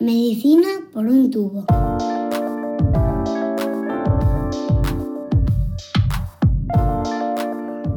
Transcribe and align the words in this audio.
Medicina 0.00 0.68
por 0.92 1.06
un 1.06 1.28
tubo. 1.28 1.66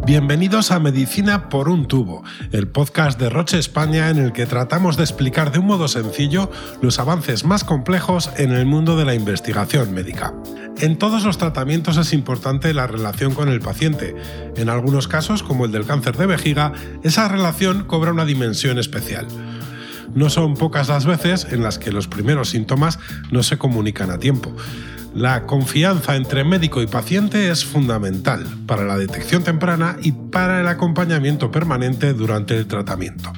Bienvenidos 0.08 0.72
a 0.72 0.80
Medicina 0.80 1.48
por 1.50 1.70
un 1.70 1.88
tubo, 1.88 2.24
el 2.52 2.68
podcast 2.68 3.20
de 3.20 3.30
Roche 3.30 3.60
España 3.60 4.10
en 4.10 4.18
el 4.18 4.34
que 4.34 4.48
tratamos 4.48 4.98
de 4.98 5.04
explicar 5.04 5.52
de 5.52 5.60
un 5.60 5.68
modo 5.68 5.88
sencillo 5.88 6.50
los 6.82 6.98
avances 6.98 7.46
más 7.46 7.64
complejos 7.64 8.32
en 8.38 8.52
el 8.52 8.66
mundo 8.66 8.98
de 8.98 9.06
la 9.06 9.14
investigación 9.14 9.94
médica. 9.94 10.34
En 10.80 10.98
todos 10.98 11.24
los 11.24 11.38
tratamientos 11.38 11.98
es 11.98 12.14
importante 12.14 12.74
la 12.74 12.88
relación 12.88 13.36
con 13.36 13.48
el 13.48 13.62
paciente. 13.62 14.16
En 14.56 14.70
algunos 14.70 15.08
casos, 15.08 15.44
como 15.44 15.66
el 15.66 15.72
del 15.72 15.86
cáncer 15.86 16.18
de 16.18 16.26
vejiga, 16.26 16.74
esa 17.04 17.28
relación 17.28 17.84
cobra 17.84 18.12
una 18.12 18.26
dimensión 18.26 18.80
especial. 18.80 19.28
No 20.14 20.30
son 20.30 20.56
pocas 20.56 20.90
las 20.90 21.06
veces 21.06 21.48
en 21.52 21.64
las 21.64 21.80
que 21.80 21.92
los 21.92 22.08
primeros 22.08 22.50
síntomas 22.50 23.00
no 23.32 23.44
se 23.44 23.58
comunican 23.58 24.12
a 24.12 24.20
tiempo. 24.20 24.56
La 25.14 25.46
confianza 25.46 26.16
entre 26.16 26.44
médico 26.44 26.82
y 26.82 26.88
paciente 26.88 27.50
es 27.50 27.66
fundamental 27.66 28.46
para 28.66 28.86
la 28.86 28.98
detección 28.98 29.44
temprana 29.44 29.98
y 30.02 30.14
para 30.14 30.62
el 30.62 30.68
acompañamiento 30.68 31.52
permanente 31.52 32.14
durante 32.14 32.58
el 32.58 32.68
tratamiento. 32.68 33.34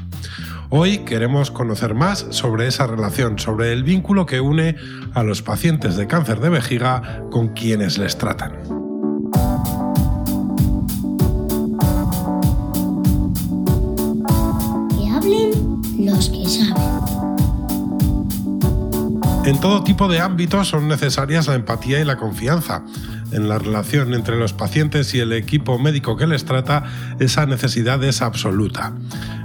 Hoy 0.69 0.99
queremos 0.99 1.51
conocer 1.51 1.93
más 1.93 2.25
sobre 2.29 2.67
esa 2.67 2.87
relación, 2.87 3.37
sobre 3.37 3.73
el 3.73 3.83
vínculo 3.83 4.25
que 4.25 4.39
une 4.39 4.75
a 5.13 5.23
los 5.23 5.41
pacientes 5.41 5.97
de 5.97 6.07
cáncer 6.07 6.39
de 6.39 6.49
vejiga 6.49 7.23
con 7.31 7.49
quienes 7.49 7.97
les 7.97 8.17
tratan. 8.17 8.82
En 19.45 19.59
todo 19.59 19.83
tipo 19.83 20.07
de 20.07 20.21
ámbitos 20.21 20.69
son 20.69 20.87
necesarias 20.87 21.47
la 21.47 21.55
empatía 21.55 21.99
y 21.99 22.05
la 22.05 22.15
confianza. 22.15 22.85
En 23.33 23.49
la 23.49 23.59
relación 23.59 24.13
entre 24.13 24.37
los 24.37 24.53
pacientes 24.53 25.13
y 25.13 25.19
el 25.19 25.33
equipo 25.33 25.77
médico 25.77 26.15
que 26.15 26.27
les 26.27 26.45
trata, 26.45 26.85
esa 27.19 27.45
necesidad 27.45 28.01
es 28.05 28.21
absoluta. 28.21 28.93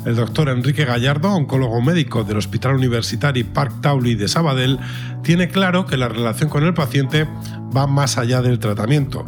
El 0.06 0.14
doctor 0.14 0.50
Enrique 0.50 0.84
Gallardo, 0.84 1.32
oncólogo 1.32 1.82
médico 1.82 2.22
del 2.22 2.36
Hospital 2.36 2.76
Universitario 2.76 3.44
Park 3.52 3.80
Tauli 3.80 4.14
de 4.14 4.28
Sabadell, 4.28 4.78
tiene 5.24 5.48
claro 5.48 5.84
que 5.84 5.96
la 5.96 6.08
relación 6.08 6.48
con 6.48 6.62
el 6.62 6.74
paciente 6.74 7.26
va 7.76 7.88
más 7.88 8.18
allá 8.18 8.40
del 8.40 8.60
tratamiento. 8.60 9.24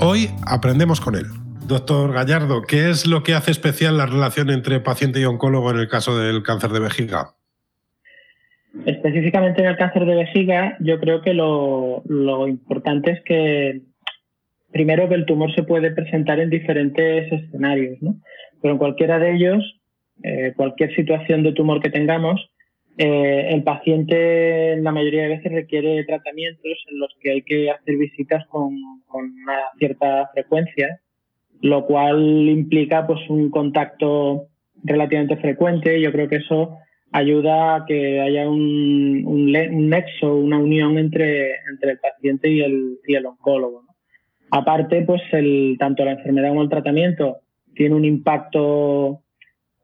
Hoy 0.00 0.30
aprendemos 0.46 0.98
con 0.98 1.16
él. 1.16 1.26
Doctor 1.66 2.14
Gallardo, 2.14 2.62
¿qué 2.62 2.88
es 2.88 3.06
lo 3.06 3.22
que 3.22 3.34
hace 3.34 3.50
especial 3.50 3.98
la 3.98 4.06
relación 4.06 4.48
entre 4.48 4.80
paciente 4.80 5.20
y 5.20 5.26
oncólogo 5.26 5.70
en 5.72 5.78
el 5.78 5.88
caso 5.88 6.16
del 6.16 6.42
cáncer 6.42 6.70
de 6.70 6.80
vejiga? 6.80 7.35
Específicamente 8.84 9.62
en 9.62 9.68
el 9.68 9.76
cáncer 9.76 10.04
de 10.04 10.16
vejiga, 10.16 10.76
yo 10.80 11.00
creo 11.00 11.22
que 11.22 11.34
lo, 11.34 12.02
importante 12.46 13.12
es 13.12 13.20
que, 13.24 13.80
primero, 14.70 15.08
que 15.08 15.14
el 15.14 15.26
tumor 15.26 15.54
se 15.54 15.62
puede 15.62 15.90
presentar 15.90 16.40
en 16.40 16.50
diferentes 16.50 17.32
escenarios, 17.32 18.00
¿no? 18.02 18.16
pero 18.60 18.74
en 18.74 18.78
cualquiera 18.78 19.18
de 19.18 19.34
ellos, 19.34 19.80
eh, 20.22 20.52
cualquier 20.56 20.94
situación 20.94 21.42
de 21.42 21.52
tumor 21.52 21.80
que 21.80 21.90
tengamos, 21.90 22.50
eh, 22.98 23.48
el 23.50 23.62
paciente 23.62 24.76
la 24.76 24.90
mayoría 24.90 25.22
de 25.22 25.36
veces 25.36 25.52
requiere 25.52 26.04
tratamientos 26.04 26.84
en 26.90 26.98
los 26.98 27.14
que 27.20 27.30
hay 27.30 27.42
que 27.42 27.70
hacer 27.70 27.96
visitas 27.96 28.46
con, 28.46 28.74
con 29.06 29.24
una 29.24 29.58
cierta 29.78 30.30
frecuencia 30.32 31.00
lo 31.60 31.86
cual 31.86 32.48
implica 32.48 33.06
pues 33.06 33.20
un 33.28 33.50
contacto 33.50 34.48
relativamente 34.84 35.36
frecuente. 35.36 36.00
Yo 36.00 36.12
creo 36.12 36.28
que 36.28 36.36
eso 36.36 36.78
ayuda 37.16 37.76
a 37.76 37.86
que 37.86 38.20
haya 38.20 38.46
un, 38.46 39.22
un, 39.24 39.88
nexo, 39.88 40.36
una 40.36 40.58
unión 40.58 40.98
entre, 40.98 41.50
entre 41.70 41.92
el 41.92 41.98
paciente 41.98 42.50
y 42.50 42.60
el, 42.60 42.98
y 43.06 43.14
el 43.14 43.24
oncólogo. 43.24 43.84
Aparte, 44.50 45.02
pues 45.02 45.22
el, 45.32 45.76
tanto 45.78 46.04
la 46.04 46.12
enfermedad 46.12 46.50
como 46.50 46.62
el 46.62 46.68
tratamiento 46.68 47.38
tiene 47.74 47.94
un 47.94 48.04
impacto 48.04 49.22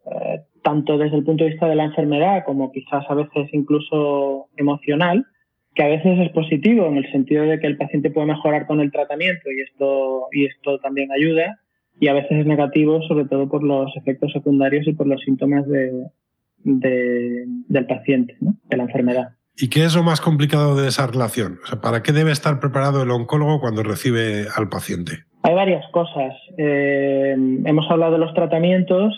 eh, 0.04 0.42
tanto 0.62 0.98
desde 0.98 1.16
el 1.16 1.24
punto 1.24 1.44
de 1.44 1.50
vista 1.50 1.68
de 1.68 1.74
la 1.74 1.84
enfermedad 1.84 2.44
como 2.44 2.70
quizás 2.70 3.04
a 3.08 3.14
veces 3.14 3.48
incluso 3.52 4.48
emocional, 4.58 5.24
que 5.74 5.82
a 5.84 5.88
veces 5.88 6.18
es 6.18 6.30
positivo 6.32 6.86
en 6.86 6.98
el 6.98 7.10
sentido 7.12 7.44
de 7.44 7.58
que 7.58 7.66
el 7.66 7.78
paciente 7.78 8.10
puede 8.10 8.26
mejorar 8.26 8.66
con 8.66 8.80
el 8.80 8.92
tratamiento 8.92 9.50
y 9.50 9.60
esto, 9.62 10.28
y 10.32 10.44
esto 10.44 10.78
también 10.80 11.10
ayuda, 11.10 11.58
y 11.98 12.08
a 12.08 12.12
veces 12.12 12.40
es 12.40 12.46
negativo, 12.46 13.00
sobre 13.08 13.24
todo 13.24 13.48
por 13.48 13.62
los 13.62 13.90
efectos 13.96 14.32
secundarios 14.32 14.86
y 14.86 14.92
por 14.92 15.06
los 15.06 15.22
síntomas 15.22 15.66
de, 15.66 15.90
del 16.64 17.86
paciente, 17.86 18.36
de 18.40 18.76
la 18.76 18.84
enfermedad. 18.84 19.28
¿Y 19.56 19.68
qué 19.68 19.84
es 19.84 19.94
lo 19.94 20.02
más 20.02 20.20
complicado 20.20 20.76
de 20.76 20.88
esa 20.88 21.06
relación? 21.06 21.58
O 21.64 21.66
sea, 21.66 21.80
¿Para 21.80 22.02
qué 22.02 22.12
debe 22.12 22.32
estar 22.32 22.58
preparado 22.58 23.02
el 23.02 23.10
oncólogo 23.10 23.60
cuando 23.60 23.82
recibe 23.82 24.46
al 24.56 24.68
paciente? 24.68 25.24
Hay 25.42 25.54
varias 25.54 25.84
cosas. 25.90 26.34
Eh, 26.56 27.34
hemos 27.64 27.90
hablado 27.90 28.12
de 28.12 28.18
los 28.18 28.32
tratamientos. 28.34 29.14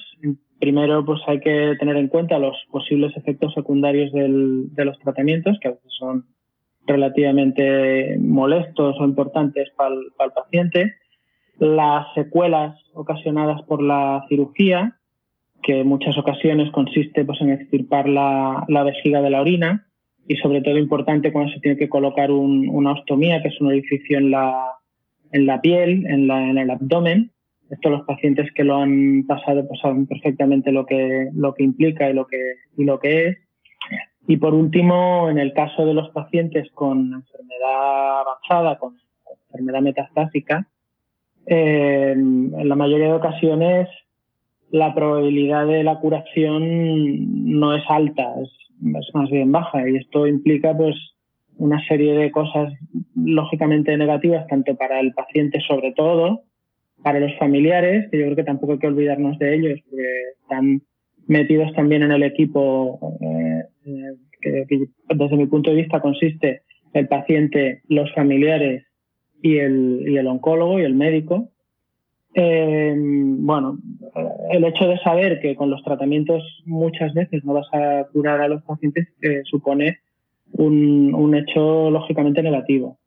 Primero, 0.58 1.04
pues 1.04 1.20
hay 1.26 1.40
que 1.40 1.74
tener 1.78 1.96
en 1.96 2.08
cuenta 2.08 2.38
los 2.38 2.56
posibles 2.70 3.16
efectos 3.16 3.52
secundarios 3.54 4.10
de 4.12 4.84
los 4.84 4.98
tratamientos, 4.98 5.58
que 5.60 5.68
a 5.68 5.72
veces 5.72 5.92
son 5.98 6.26
relativamente 6.86 8.16
molestos 8.18 8.96
o 8.98 9.04
importantes 9.04 9.68
para 9.76 9.94
el 9.94 10.32
paciente 10.34 10.94
las 11.58 12.06
secuelas 12.14 12.76
ocasionadas 12.94 13.62
por 13.62 13.82
la 13.82 14.24
cirugía, 14.28 14.98
que 15.64 15.80
en 15.80 15.86
muchas 15.88 16.16
ocasiones 16.18 16.70
consiste 16.70 17.24
pues, 17.24 17.40
en 17.40 17.50
extirpar 17.50 18.08
la, 18.08 18.64
vejiga 18.84 19.22
de 19.22 19.30
la 19.30 19.40
orina 19.40 19.86
y 20.28 20.36
sobre 20.36 20.60
todo 20.60 20.78
importante 20.78 21.32
cuando 21.32 21.52
se 21.52 21.60
tiene 21.60 21.78
que 21.78 21.88
colocar 21.88 22.30
una 22.30 22.92
ostomía, 22.92 23.42
que 23.42 23.48
es 23.48 23.60
un 23.60 23.68
orificio 23.68 24.18
en 24.18 24.30
la, 24.30 24.62
en 25.32 25.46
la 25.46 25.60
piel, 25.60 26.06
en, 26.06 26.26
la, 26.26 26.48
en 26.48 26.58
el 26.58 26.70
abdomen. 26.70 27.30
Esto 27.70 27.88
los 27.88 28.02
pacientes 28.02 28.52
que 28.54 28.62
lo 28.62 28.76
han 28.76 29.24
pasado 29.26 29.66
pues, 29.66 29.80
saben 29.80 30.06
perfectamente 30.06 30.70
lo 30.70 30.84
que, 30.84 31.30
lo 31.34 31.54
que 31.54 31.64
implica 31.64 32.08
y 32.08 32.12
lo 32.12 32.26
que, 32.26 32.40
y 32.76 32.84
lo 32.84 32.98
que 32.98 33.28
es. 33.28 33.38
Y 34.26 34.36
por 34.36 34.54
último, 34.54 35.28
en 35.30 35.38
el 35.38 35.52
caso 35.54 35.84
de 35.86 35.94
los 35.94 36.10
pacientes 36.10 36.70
con 36.72 37.12
enfermedad 37.12 38.20
avanzada, 38.20 38.78
con 38.78 38.96
enfermedad 39.48 39.80
metastásica, 39.80 40.68
en 41.46 42.52
la 42.68 42.74
mayoría 42.74 43.08
de 43.08 43.14
ocasiones 43.14 43.88
la 44.74 44.92
probabilidad 44.92 45.68
de 45.68 45.84
la 45.84 46.00
curación 46.00 47.60
no 47.60 47.76
es 47.76 47.84
alta, 47.88 48.34
es, 48.42 48.50
más 49.14 49.30
bien 49.30 49.52
baja 49.52 49.88
y 49.88 49.94
esto 49.94 50.26
implica 50.26 50.76
pues 50.76 50.96
una 51.58 51.80
serie 51.86 52.14
de 52.14 52.32
cosas 52.32 52.72
lógicamente 53.14 53.96
negativas 53.96 54.48
tanto 54.48 54.74
para 54.74 54.98
el 54.98 55.12
paciente 55.12 55.60
sobre 55.60 55.92
todo, 55.92 56.42
para 57.04 57.20
los 57.20 57.32
familiares, 57.38 58.10
que 58.10 58.18
yo 58.18 58.24
creo 58.24 58.34
que 58.34 58.42
tampoco 58.42 58.72
hay 58.72 58.78
que 58.80 58.88
olvidarnos 58.88 59.38
de 59.38 59.54
ellos 59.54 59.78
porque 59.88 60.08
están 60.42 60.82
metidos 61.28 61.72
también 61.74 62.02
en 62.02 62.10
el 62.10 62.24
equipo 62.24 62.98
eh, 63.20 63.62
eh, 63.86 64.16
que 64.40 64.88
desde 65.14 65.36
mi 65.36 65.46
punto 65.46 65.70
de 65.70 65.76
vista 65.76 66.00
consiste 66.00 66.62
el 66.94 67.06
paciente, 67.06 67.82
los 67.86 68.12
familiares 68.12 68.84
y 69.40 69.58
el, 69.58 70.04
y 70.08 70.16
el 70.16 70.26
oncólogo 70.26 70.80
y 70.80 70.82
el 70.82 70.96
médico. 70.96 71.53
Eh, 72.36 72.94
bueno, 72.96 73.78
el 74.50 74.64
hecho 74.64 74.88
de 74.88 74.98
saber 74.98 75.40
que 75.40 75.54
con 75.54 75.70
los 75.70 75.82
tratamientos 75.84 76.42
muchas 76.66 77.14
veces 77.14 77.44
no 77.44 77.54
vas 77.54 77.68
a 77.72 78.06
curar 78.12 78.40
a 78.40 78.48
los 78.48 78.62
pacientes 78.64 79.08
eh, 79.22 79.42
supone 79.44 80.00
un, 80.52 81.34
hecho 81.34 81.90
lógicamente 81.90 82.42
negativo. 82.42 82.98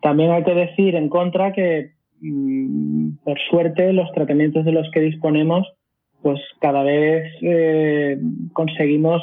También 0.00 0.30
hay 0.30 0.44
que 0.44 0.54
decir 0.54 0.94
en 0.96 1.10
contra 1.10 1.52
que, 1.52 1.92
mm, 2.20 3.16
por 3.22 3.38
suerte, 3.50 3.92
los 3.92 4.10
tratamientos 4.12 4.64
de 4.64 4.72
los 4.72 4.90
que 4.90 5.00
disponemos, 5.00 5.66
pues 6.22 6.40
cada 6.60 6.82
vez 6.82 7.30
eh, 7.42 8.18
conseguimos 8.54 9.22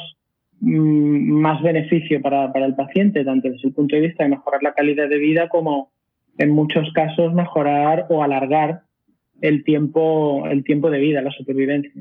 mm, 0.60 1.32
más 1.32 1.62
beneficio 1.62 2.22
para, 2.22 2.52
para 2.52 2.66
el 2.66 2.76
paciente, 2.76 3.24
tanto 3.24 3.48
desde 3.48 3.68
el 3.68 3.74
punto 3.74 3.96
de 3.96 4.02
vista 4.02 4.22
de 4.22 4.30
mejorar 4.30 4.62
la 4.62 4.74
calidad 4.74 5.08
de 5.08 5.18
vida 5.18 5.48
como 5.48 5.90
en 6.38 6.50
muchos 6.50 6.92
casos 6.92 7.34
mejorar 7.34 8.06
o 8.08 8.22
alargar 8.22 8.82
el 9.40 9.64
tiempo, 9.64 10.46
el 10.46 10.64
tiempo 10.64 10.90
de 10.90 10.98
vida, 10.98 11.22
la 11.22 11.30
supervivencia. 11.32 11.92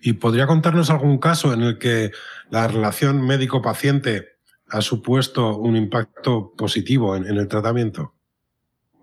¿Y 0.00 0.14
podría 0.14 0.46
contarnos 0.46 0.90
algún 0.90 1.18
caso 1.18 1.54
en 1.54 1.62
el 1.62 1.78
que 1.78 2.10
la 2.50 2.68
relación 2.68 3.24
médico-paciente 3.26 4.32
ha 4.68 4.80
supuesto 4.80 5.58
un 5.58 5.76
impacto 5.76 6.52
positivo 6.56 7.14
en, 7.16 7.24
el 7.26 7.48
tratamiento? 7.48 8.12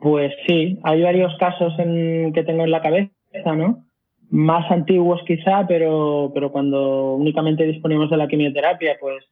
Pues 0.02 0.34
sí, 0.48 0.80
hay 0.84 1.02
varios 1.02 1.32
casos 1.40 1.74
en, 1.78 2.34
que 2.34 2.44
tengo 2.44 2.64
en 2.64 2.72
la 2.72 2.82
cabeza, 2.82 3.56
¿no? 3.56 3.86
Más 4.30 4.70
antiguos 4.72 5.22
quizá, 5.26 5.66
pero, 5.68 6.32
pero 6.34 6.52
cuando 6.52 7.16
únicamente 7.16 7.66
disponíamos 7.66 8.10
de 8.10 8.18
la 8.18 8.28
quimioterapia, 8.28 8.98
pues 9.00 9.24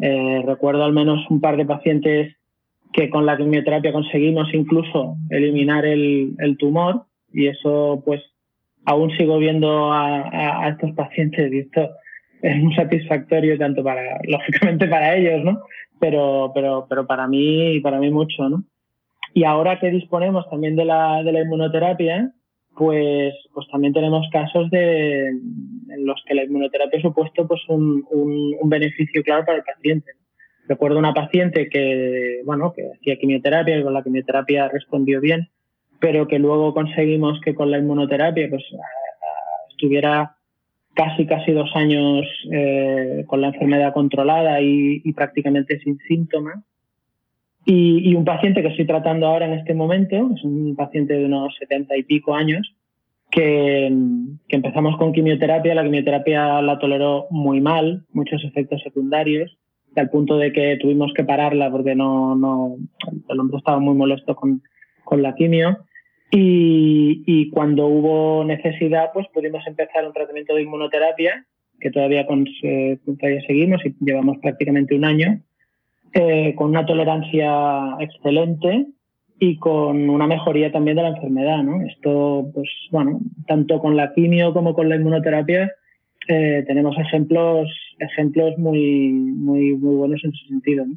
eh, 0.00 0.42
recuerdo 0.46 0.84
al 0.84 0.92
menos 0.92 1.20
un 1.28 1.40
par 1.40 1.56
de 1.56 1.66
pacientes 1.66 2.36
que 2.92 3.10
con 3.10 3.26
la 3.26 3.36
quimioterapia 3.36 3.92
conseguimos 3.92 4.48
incluso 4.54 5.16
eliminar 5.30 5.84
el, 5.84 6.56
tumor 6.58 7.04
y 7.32 7.48
eso 7.48 8.02
pues 8.04 8.22
aún 8.84 9.10
sigo 9.16 9.38
viendo 9.38 9.92
a, 9.92 10.68
estos 10.68 10.92
pacientes 10.92 11.52
y 11.52 11.58
esto 11.58 11.90
es 12.42 12.56
muy 12.56 12.74
satisfactorio 12.74 13.58
tanto 13.58 13.82
para, 13.82 14.18
lógicamente 14.24 14.86
para 14.88 15.16
ellos, 15.16 15.44
¿no? 15.44 15.62
pero, 15.98 16.52
pero, 16.54 16.86
pero 16.88 17.06
para 17.06 17.26
mí, 17.26 17.80
para 17.80 17.98
mí 17.98 18.10
mucho, 18.10 18.48
¿no? 18.48 18.64
Y 19.34 19.44
ahora 19.44 19.78
que 19.78 19.90
disponemos 19.90 20.48
también 20.48 20.76
de 20.76 20.84
la, 20.84 21.22
de 21.22 21.32
la 21.32 21.40
inmunoterapia, 21.42 22.32
pues, 22.76 23.34
pues 23.52 23.66
también 23.70 23.92
tenemos 23.92 24.26
casos 24.32 24.70
de, 24.70 25.26
en 25.28 26.06
los 26.06 26.22
que 26.26 26.34
la 26.34 26.44
inmunoterapia 26.44 26.98
ha 26.98 27.02
supuesto 27.02 27.46
pues 27.46 27.60
un, 27.68 28.04
un, 28.10 28.68
beneficio 28.68 29.22
claro 29.22 29.44
para 29.44 29.58
el 29.58 29.64
paciente. 29.64 30.12
Recuerdo 30.66 30.98
una 30.98 31.14
paciente 31.14 31.68
que, 31.68 32.40
bueno, 32.44 32.72
que 32.74 32.82
hacía 32.94 33.16
quimioterapia 33.16 33.78
y 33.78 33.82
con 33.82 33.94
la 33.94 34.02
quimioterapia 34.02 34.68
respondió 34.68 35.20
bien, 35.20 35.48
pero 36.00 36.28
que 36.28 36.38
luego 36.38 36.74
conseguimos 36.74 37.40
que 37.40 37.54
con 37.54 37.70
la 37.70 37.78
inmunoterapia 37.78 38.48
pues 38.48 38.64
estuviera 39.70 40.36
casi 40.98 41.26
casi 41.26 41.52
dos 41.52 41.70
años 41.76 42.26
eh, 42.50 43.24
con 43.28 43.40
la 43.40 43.48
enfermedad 43.48 43.92
controlada 43.92 44.60
y, 44.60 45.12
prácticamente 45.12 45.78
sin 45.78 45.96
síntomas. 45.98 46.56
Y, 47.64 48.14
un 48.16 48.24
paciente 48.24 48.62
que 48.62 48.68
estoy 48.68 48.86
tratando 48.86 49.26
ahora 49.26 49.46
en 49.46 49.52
este 49.52 49.74
momento, 49.74 50.30
es 50.34 50.42
un 50.42 50.74
paciente 50.74 51.14
de 51.14 51.26
unos 51.26 51.54
setenta 51.56 51.96
y 51.96 52.02
pico 52.02 52.34
años, 52.34 52.74
que, 53.30 53.92
que, 54.48 54.56
empezamos 54.56 54.96
con 54.96 55.12
quimioterapia. 55.12 55.74
La 55.74 55.84
quimioterapia 55.84 56.62
la 56.62 56.80
toleró 56.80 57.26
muy 57.30 57.60
mal, 57.60 58.04
muchos 58.12 58.42
efectos 58.42 58.82
secundarios, 58.82 59.56
al 59.94 60.10
punto 60.10 60.36
de 60.36 60.52
que 60.52 60.78
tuvimos 60.80 61.12
que 61.14 61.24
pararla 61.24 61.70
porque 61.70 61.94
no, 61.94 62.34
no 62.34 62.74
el 63.28 63.40
hombre 63.40 63.58
estaba 63.58 63.78
muy 63.78 63.94
molesto 63.94 64.34
con, 64.34 64.62
con 65.04 65.22
la 65.22 65.36
quimio. 65.36 65.78
Y, 66.30 67.50
cuando 67.50 67.86
hubo 67.86 68.44
necesidad, 68.44 69.10
pues 69.12 69.26
pudimos 69.32 69.66
empezar 69.66 70.06
un 70.06 70.12
tratamiento 70.12 70.54
de 70.54 70.62
inmunoterapia, 70.62 71.46
que 71.80 71.90
todavía, 71.90 72.26
con, 72.26 72.44
todavía 73.18 73.40
seguimos 73.46 73.84
y 73.84 73.94
llevamos 74.00 74.38
prácticamente 74.38 74.94
un 74.94 75.04
año, 75.04 75.40
eh, 76.12 76.54
con 76.54 76.70
una 76.70 76.84
tolerancia 76.84 77.96
excelente 78.00 78.86
y 79.38 79.56
con 79.56 80.10
una 80.10 80.26
mejoría 80.26 80.72
también 80.72 80.96
de 80.96 81.02
la 81.04 81.10
enfermedad. 81.10 81.62
¿no? 81.62 81.82
Esto, 81.86 82.50
pues 82.52 82.68
bueno, 82.90 83.20
tanto 83.46 83.78
con 83.80 83.96
la 83.96 84.12
quimio 84.12 84.52
como 84.52 84.74
con 84.74 84.88
la 84.88 84.96
inmunoterapia, 84.96 85.72
eh, 86.28 86.64
tenemos 86.66 86.98
ejemplos, 86.98 87.70
ejemplos 88.00 88.58
muy, 88.58 89.10
muy, 89.10 89.74
muy 89.76 89.96
buenos 89.96 90.22
en 90.24 90.32
ese 90.34 90.46
sentido. 90.48 90.86
¿no? 90.86 90.94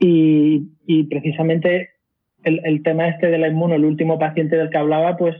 Y, 0.00 0.68
y 0.86 1.04
precisamente 1.04 1.91
el, 2.44 2.82
tema 2.82 3.08
este 3.08 3.28
de 3.28 3.38
la 3.38 3.48
inmuno, 3.48 3.74
el 3.74 3.84
último 3.84 4.18
paciente 4.18 4.56
del 4.56 4.70
que 4.70 4.78
hablaba, 4.78 5.16
pues 5.16 5.36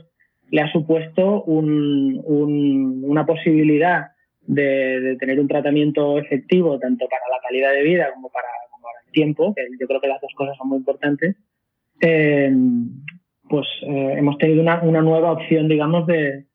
le 0.49 0.61
ha 0.61 0.71
supuesto 0.71 1.43
una 1.43 3.25
posibilidad 3.25 4.11
de, 4.45 5.17
tener 5.19 5.39
un 5.39 5.47
tratamiento 5.47 6.17
efectivo 6.17 6.79
tanto 6.79 7.07
para 7.07 7.23
la 7.31 7.41
calidad 7.41 7.71
de 7.71 7.83
vida 7.83 8.11
como 8.13 8.29
para, 8.29 8.47
el 9.05 9.11
tiempo, 9.11 9.53
que 9.55 9.63
yo 9.79 9.87
creo 9.87 10.01
que 10.01 10.07
las 10.07 10.21
dos 10.21 10.31
cosas 10.35 10.57
son 10.57 10.69
muy 10.69 10.77
importantes, 10.77 11.35
eh, 12.01 12.51
pues 13.49 13.67
eh, 13.83 14.15
hemos 14.17 14.37
tenido 14.37 14.61
una, 14.61 14.81
nueva 15.01 15.31
opción, 15.31 15.67
digamos, 15.67 16.07
de, 16.07 16.45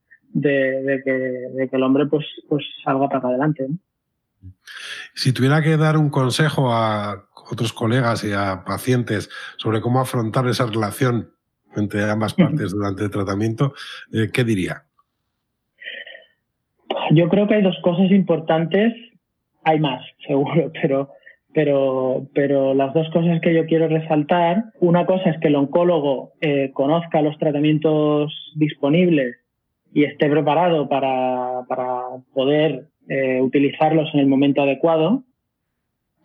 que, 0.43 1.69
el 1.71 1.83
hombre 1.83 2.07
pues, 2.07 2.27
pues 2.49 2.65
salga 2.85 3.09
para 3.09 3.29
adelante. 3.29 3.67
Si 5.15 5.33
tuviera 5.33 5.63
que 5.63 5.77
dar 5.77 5.97
un 5.97 6.11
consejo 6.11 6.73
a 6.73 7.28
otros 7.51 7.73
colegas 7.73 8.25
y 8.25 8.33
a 8.33 8.65
pacientes 8.65 9.31
sobre 9.57 9.81
cómo 9.81 10.01
afrontar 10.01 10.47
esa 10.47 10.67
relación 10.67 11.31
entre 11.77 12.11
ambas 12.11 12.35
partes 12.35 12.73
durante 12.73 13.05
el 13.05 13.11
tratamiento, 13.11 13.75
eh, 14.13 14.29
¿qué 14.33 14.45
diría? 14.45 14.85
Yo 17.11 17.29
creo 17.29 17.47
que 17.47 17.55
hay 17.55 17.63
dos 17.63 17.79
cosas 17.83 18.11
importantes, 18.11 18.93
hay 19.65 19.79
más, 19.81 20.03
seguro, 20.27 20.73
pero, 20.81 21.11
pero, 21.53 22.27
pero 22.35 22.75
las 22.75 22.93
dos 22.95 23.09
cosas 23.11 23.41
que 23.41 23.55
yo 23.55 23.67
quiero 23.67 23.89
resaltar, 23.89 24.65
una 24.81 25.07
cosa 25.07 25.31
es 25.31 25.41
que 25.41 25.49
el 25.49 25.57
oncólogo 25.57 26.33
eh, 26.41 26.71
conozca 26.73 27.23
los 27.23 27.39
tratamientos 27.39 28.33
disponibles 28.57 29.37
y 29.93 30.05
esté 30.05 30.29
preparado 30.29 30.89
para, 30.89 31.63
para 31.69 32.03
poder 32.35 32.87
eh, 33.09 33.41
utilizarlos 33.41 34.11
en 34.13 34.21
el 34.21 34.27
momento 34.27 34.63
adecuado. 34.63 35.25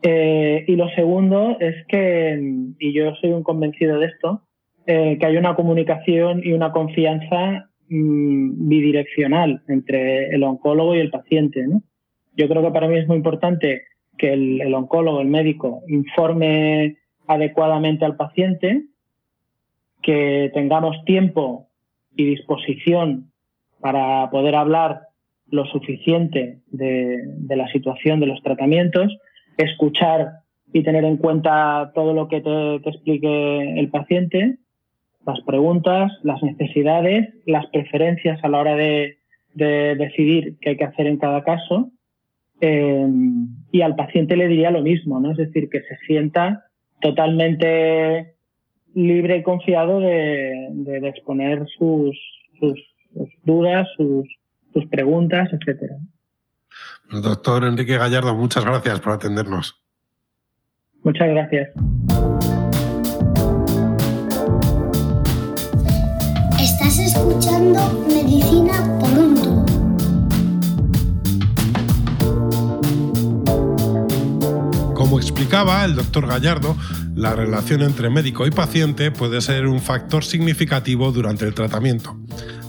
Eh, 0.06 0.66
y 0.68 0.76
lo 0.76 0.90
segundo 0.90 1.56
es 1.62 1.86
que, 1.88 2.38
y 2.78 2.94
yo 2.94 3.16
soy 3.16 3.32
un 3.32 3.42
convencido 3.42 4.00
de 4.00 4.08
esto, 4.08 4.42
eh, 4.86 5.18
que 5.18 5.26
hay 5.26 5.38
una 5.38 5.56
comunicación 5.56 6.42
y 6.44 6.52
una 6.52 6.74
confianza 6.74 7.70
mm, 7.88 8.68
bidireccional 8.68 9.64
entre 9.70 10.28
el 10.36 10.44
oncólogo 10.44 10.94
y 10.94 11.00
el 11.00 11.10
paciente. 11.10 11.66
Yo 12.36 12.50
creo 12.50 12.62
que 12.62 12.72
para 12.72 12.90
mí 12.90 12.98
es 12.98 13.08
muy 13.08 13.16
importante 13.16 13.84
que 14.18 14.34
el, 14.34 14.74
oncólogo, 14.74 15.22
el 15.22 15.30
médico, 15.30 15.84
informe 15.88 16.98
adecuadamente 17.26 18.04
al 18.04 18.18
paciente, 18.18 18.84
que 20.02 20.52
tengamos 20.54 20.98
tiempo 21.06 21.70
y 22.14 22.26
disposición 22.26 23.32
para 23.80 24.30
poder 24.30 24.56
hablar 24.56 25.04
lo 25.50 25.66
suficiente 25.68 26.60
de, 26.68 27.22
de 27.26 27.56
la 27.56 27.70
situación 27.70 28.20
de 28.20 28.28
los 28.28 28.42
tratamientos 28.44 29.18
escuchar 29.58 30.44
y 30.72 30.84
tener 30.84 31.06
en 31.06 31.18
cuenta 31.18 31.92
todo 31.94 32.14
lo 32.14 32.28
que 32.28 32.42
te, 32.42 32.76
explique 32.90 33.80
el 33.80 33.90
paciente, 33.90 34.58
las 35.26 35.40
preguntas, 35.42 36.12
las 36.24 36.42
necesidades, 36.42 37.34
las 37.46 37.68
preferencias 37.68 38.44
a 38.44 38.50
la 38.50 38.60
hora 38.60 38.76
de, 38.76 39.18
decidir 39.56 40.58
qué 40.60 40.72
hay 40.72 40.78
que 40.78 40.84
hacer 40.84 41.06
en 41.06 41.18
cada 41.18 41.44
caso. 41.44 41.92
Eh, 42.60 43.08
y 43.72 43.82
al 43.82 43.96
paciente 43.96 44.36
le 44.36 44.48
diría 44.48 44.72
lo 44.72 44.82
mismo, 44.82 45.20
¿no? 45.20 45.32
Es 45.32 45.38
decir, 45.38 45.70
que 45.70 45.82
se 45.82 45.98
sienta 46.08 46.66
totalmente 47.02 48.34
libre 48.96 49.38
y 49.38 49.44
confiado 49.44 50.00
de, 50.00 50.70
exponer 51.04 51.68
sus, 51.78 52.18
sus, 52.60 52.80
dudas, 53.44 53.88
sus, 53.96 54.28
sus 54.74 54.86
preguntas, 54.88 55.50
etcétera. 55.52 55.98
Doctor 57.22 57.64
Enrique 57.66 57.96
Gallardo, 57.98 58.34
muchas 58.36 58.66
gracias 58.66 59.00
por 59.00 59.14
atendernos. 59.14 59.80
Muchas 61.04 61.28
gracias. 61.28 61.70
Estás 66.60 66.98
escuchando 66.98 68.06
Medicina 68.08 68.74
por 69.00 69.10
un 69.12 69.36
tubo. 69.36 69.66
Como 74.96 75.20
explicaba 75.20 75.86
el 75.86 75.94
doctor 75.96 76.26
Gallardo, 76.26 76.76
la 77.16 77.36
relación 77.36 77.84
entre 77.84 78.10
médico 78.10 78.48
y 78.48 78.52
paciente 78.52 79.12
puede 79.12 79.40
ser 79.42 79.68
un 79.68 79.82
factor 79.82 80.24
significativo 80.24 81.12
durante 81.12 81.46
el 81.46 81.54
tratamiento. 81.54 82.18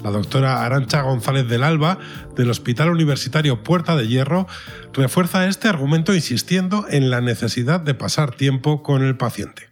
La 0.04 0.10
doctora 0.10 0.66
Arancha 0.66 1.00
González 1.00 1.48
del 1.48 1.64
Alba, 1.64 1.98
del 2.36 2.50
Hospital 2.50 2.90
Universitario 2.90 3.62
Puerta 3.62 3.96
de 3.96 4.06
Hierro, 4.06 4.46
refuerza 4.92 5.48
este 5.48 5.66
argumento 5.66 6.14
insistiendo 6.14 6.84
en 6.90 7.08
la 7.08 7.22
necesidad 7.22 7.80
de 7.80 7.94
pasar 7.94 8.36
tiempo 8.36 8.82
con 8.82 9.02
el 9.02 9.16
paciente. 9.16 9.62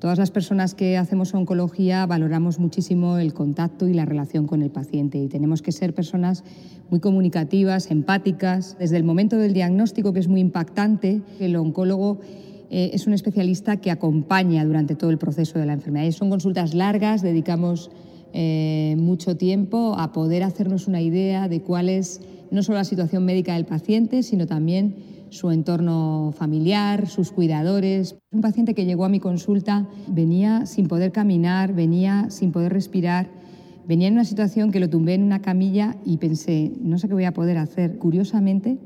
Todas 0.00 0.16
las 0.16 0.30
personas 0.30 0.74
que 0.74 0.96
hacemos 0.96 1.34
oncología 1.34 2.06
valoramos 2.06 2.58
muchísimo 2.58 3.18
el 3.18 3.34
contacto 3.34 3.86
y 3.86 3.92
la 3.92 4.06
relación 4.06 4.46
con 4.46 4.62
el 4.62 4.70
paciente 4.70 5.18
y 5.18 5.28
tenemos 5.28 5.60
que 5.60 5.70
ser 5.70 5.94
personas 5.94 6.44
muy 6.88 7.00
comunicativas, 7.00 7.90
empáticas. 7.90 8.78
Desde 8.78 8.96
el 8.96 9.04
momento 9.04 9.36
del 9.36 9.52
diagnóstico, 9.52 10.14
que 10.14 10.20
es 10.20 10.28
muy 10.28 10.40
impactante, 10.40 11.20
el 11.40 11.56
oncólogo 11.56 12.20
eh, 12.70 12.92
es 12.94 13.06
un 13.06 13.12
especialista 13.12 13.76
que 13.76 13.90
acompaña 13.90 14.64
durante 14.64 14.94
todo 14.94 15.10
el 15.10 15.18
proceso 15.18 15.58
de 15.58 15.66
la 15.66 15.74
enfermedad. 15.74 16.10
son 16.12 16.30
consultas 16.30 16.72
largas, 16.72 17.20
dedicamos 17.20 17.90
eh, 18.32 18.96
mucho 18.98 19.36
tiempo 19.36 19.94
a 19.98 20.12
poder 20.12 20.42
hacernos 20.42 20.88
una 20.88 21.02
idea 21.02 21.48
de 21.48 21.60
cuál 21.60 21.88
es 21.88 22.20
no 22.50 22.62
solo 22.62 22.78
la 22.78 22.84
situación 22.84 23.24
médica 23.24 23.54
del 23.54 23.64
paciente, 23.64 24.22
sino 24.22 24.46
también 24.46 24.96
su 25.30 25.50
entorno 25.50 26.32
familiar, 26.36 27.08
sus 27.08 27.32
cuidadores. 27.32 28.16
Un 28.30 28.42
paciente 28.42 28.74
que 28.74 28.84
llegó 28.84 29.04
a 29.04 29.08
mi 29.08 29.20
consulta 29.20 29.88
venía 30.06 30.66
sin 30.66 30.88
poder 30.88 31.12
caminar, 31.12 31.74
venía 31.74 32.26
sin 32.28 32.52
poder 32.52 32.72
respirar, 32.72 33.30
venía 33.88 34.08
en 34.08 34.14
una 34.14 34.24
situación 34.24 34.70
que 34.70 34.80
lo 34.80 34.90
tumbé 34.90 35.14
en 35.14 35.22
una 35.22 35.40
camilla 35.40 35.96
y 36.04 36.18
pensé, 36.18 36.72
no 36.80 36.98
sé 36.98 37.08
qué 37.08 37.14
voy 37.14 37.24
a 37.24 37.32
poder 37.32 37.56
hacer. 37.56 37.98
Curiosamente, 37.98 38.78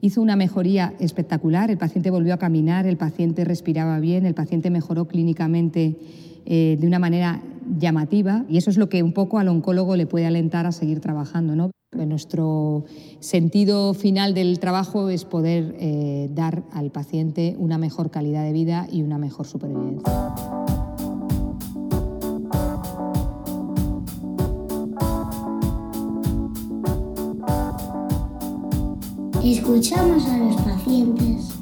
hizo 0.00 0.22
una 0.22 0.36
mejoría 0.36 0.94
espectacular, 1.00 1.70
el 1.70 1.78
paciente 1.78 2.10
volvió 2.10 2.34
a 2.34 2.38
caminar, 2.38 2.86
el 2.86 2.96
paciente 2.96 3.44
respiraba 3.44 4.00
bien, 4.00 4.24
el 4.24 4.34
paciente 4.34 4.70
mejoró 4.70 5.06
clínicamente 5.06 5.98
eh, 6.50 6.78
de 6.80 6.86
una 6.86 6.98
manera 6.98 7.42
llamativa 7.78 8.46
y 8.48 8.56
eso 8.56 8.70
es 8.70 8.78
lo 8.78 8.88
que 8.88 9.02
un 9.02 9.12
poco 9.12 9.38
al 9.38 9.48
oncólogo 9.48 9.96
le 9.96 10.06
puede 10.06 10.24
alentar 10.24 10.64
a 10.64 10.72
seguir 10.72 10.98
trabajando. 11.00 11.54
¿no? 11.54 11.70
Nuestro 11.92 12.86
sentido 13.20 13.92
final 13.92 14.32
del 14.32 14.58
trabajo 14.58 15.10
es 15.10 15.26
poder 15.26 15.76
eh, 15.78 16.30
dar 16.32 16.62
al 16.72 16.90
paciente 16.90 17.54
una 17.58 17.76
mejor 17.76 18.10
calidad 18.10 18.44
de 18.44 18.52
vida 18.52 18.86
y 18.90 19.02
una 19.02 19.18
mejor 19.18 19.46
supervivencia. 19.46 20.10
Escuchamos 29.44 30.26
a 30.26 30.38
los 30.38 30.56
pacientes. 30.62 31.58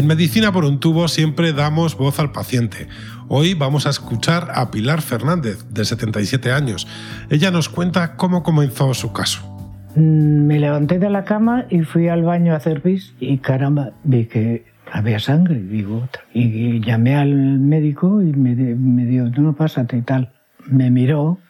En 0.00 0.06
Medicina 0.06 0.50
por 0.50 0.64
un 0.64 0.80
tubo 0.80 1.08
siempre 1.08 1.52
damos 1.52 1.94
voz 1.94 2.20
al 2.20 2.32
paciente. 2.32 2.88
Hoy 3.28 3.52
vamos 3.52 3.86
a 3.86 3.90
escuchar 3.90 4.48
a 4.54 4.70
Pilar 4.70 5.02
Fernández, 5.02 5.66
de 5.68 5.84
77 5.84 6.52
años. 6.52 6.88
Ella 7.28 7.50
nos 7.50 7.68
cuenta 7.68 8.16
cómo 8.16 8.42
comenzó 8.42 8.94
su 8.94 9.12
caso. 9.12 9.42
Mm, 9.96 10.46
me 10.46 10.58
levanté 10.58 10.98
de 10.98 11.10
la 11.10 11.24
cama 11.24 11.66
y 11.68 11.82
fui 11.82 12.08
al 12.08 12.22
baño 12.22 12.54
a 12.54 12.56
hacer 12.56 12.80
pis 12.80 13.12
y 13.20 13.36
caramba, 13.36 13.90
vi 14.02 14.24
que 14.24 14.64
había 14.90 15.18
sangre, 15.18 15.60
digo, 15.60 16.08
y 16.32 16.80
llamé 16.80 17.16
al 17.16 17.34
médico 17.34 18.22
y 18.22 18.32
me, 18.32 18.54
me 18.54 19.04
dio, 19.04 19.28
no, 19.28 19.54
pásate 19.54 19.98
y 19.98 20.02
tal. 20.02 20.32
Me 20.66 20.90
miró, 20.90 21.40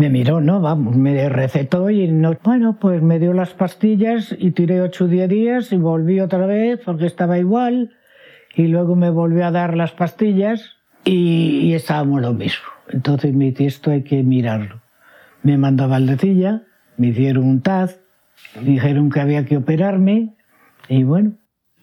me 0.00 0.08
miró, 0.08 0.40
no, 0.40 0.60
vamos, 0.60 0.96
me 0.96 1.28
recetó 1.28 1.90
y 1.90 2.08
no, 2.08 2.36
bueno, 2.42 2.78
pues 2.80 3.02
me 3.02 3.18
dio 3.18 3.34
las 3.34 3.50
pastillas 3.50 4.34
y 4.38 4.52
tiré 4.52 4.80
8 4.80 5.04
o 5.04 5.08
10 5.08 5.28
días 5.28 5.72
y 5.72 5.76
volví 5.76 6.20
otra 6.20 6.46
vez 6.46 6.80
porque 6.84 7.04
estaba 7.04 7.38
igual 7.38 7.90
y 8.54 8.68
luego 8.68 8.96
me 8.96 9.10
volvió 9.10 9.44
a 9.44 9.50
dar 9.50 9.76
las 9.76 9.92
pastillas 9.92 10.76
y, 11.04 11.60
y 11.60 11.74
estábamos 11.74 12.22
lo 12.22 12.32
mismo. 12.32 12.66
Entonces 12.88 13.34
me 13.34 13.46
dice, 13.46 13.66
esto 13.66 13.90
hay 13.90 14.02
que 14.02 14.22
mirarlo. 14.22 14.80
Me 15.42 15.58
mandó 15.58 15.84
a 15.84 15.88
Valdecilla 15.88 16.62
me 17.00 17.08
hicieron 17.08 17.44
un 17.44 17.62
TAZ, 17.62 17.98
dijeron 18.62 19.10
que 19.10 19.20
había 19.20 19.46
que 19.46 19.56
operarme 19.56 20.34
y 20.86 21.02
bueno. 21.02 21.32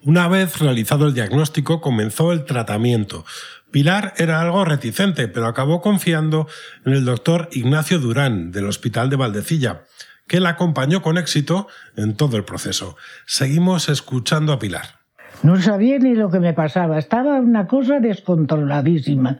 Una 0.03 0.27
vez 0.27 0.59
realizado 0.59 1.07
el 1.07 1.13
diagnóstico, 1.13 1.81
comenzó 1.81 2.31
el 2.31 2.45
tratamiento. 2.45 3.25
Pilar 3.71 4.13
era 4.17 4.41
algo 4.41 4.63
reticente, 4.63 5.27
pero 5.27 5.47
acabó 5.47 5.81
confiando 5.81 6.47
en 6.85 6.93
el 6.93 7.05
doctor 7.05 7.49
Ignacio 7.51 7.99
Durán, 7.99 8.51
del 8.51 8.67
Hospital 8.67 9.09
de 9.09 9.17
Valdecilla, 9.17 9.81
que 10.27 10.39
la 10.39 10.49
acompañó 10.49 11.01
con 11.01 11.17
éxito 11.17 11.67
en 11.95 12.15
todo 12.15 12.37
el 12.37 12.45
proceso. 12.45 12.95
Seguimos 13.25 13.89
escuchando 13.89 14.53
a 14.53 14.59
Pilar. 14.59 14.99
No 15.43 15.61
sabía 15.61 15.99
ni 15.99 16.15
lo 16.15 16.29
que 16.29 16.39
me 16.39 16.53
pasaba, 16.53 16.97
estaba 16.97 17.39
una 17.39 17.67
cosa 17.67 17.99
descontroladísima. 17.99 19.39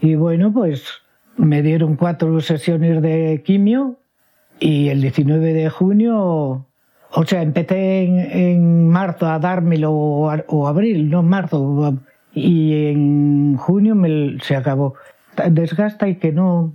Y 0.00 0.14
bueno, 0.14 0.52
pues 0.52 0.84
me 1.36 1.62
dieron 1.62 1.96
cuatro 1.96 2.40
sesiones 2.40 3.00
de 3.02 3.42
quimio 3.44 4.00
y 4.58 4.88
el 4.88 5.00
19 5.00 5.52
de 5.54 5.70
junio, 5.70 6.66
o 7.12 7.24
sea, 7.24 7.42
empecé 7.42 8.04
en, 8.04 8.88
marzo 8.88 9.26
a 9.26 9.38
dármelo, 9.38 9.92
o, 9.92 10.68
abril, 10.68 11.10
no 11.10 11.22
marzo, 11.22 11.98
y 12.32 12.86
en 12.86 13.56
junio 13.56 13.94
me, 13.94 14.38
se 14.42 14.54
acabó. 14.56 14.94
Desgasta 15.50 16.08
y 16.08 16.16
que 16.16 16.32
no, 16.32 16.74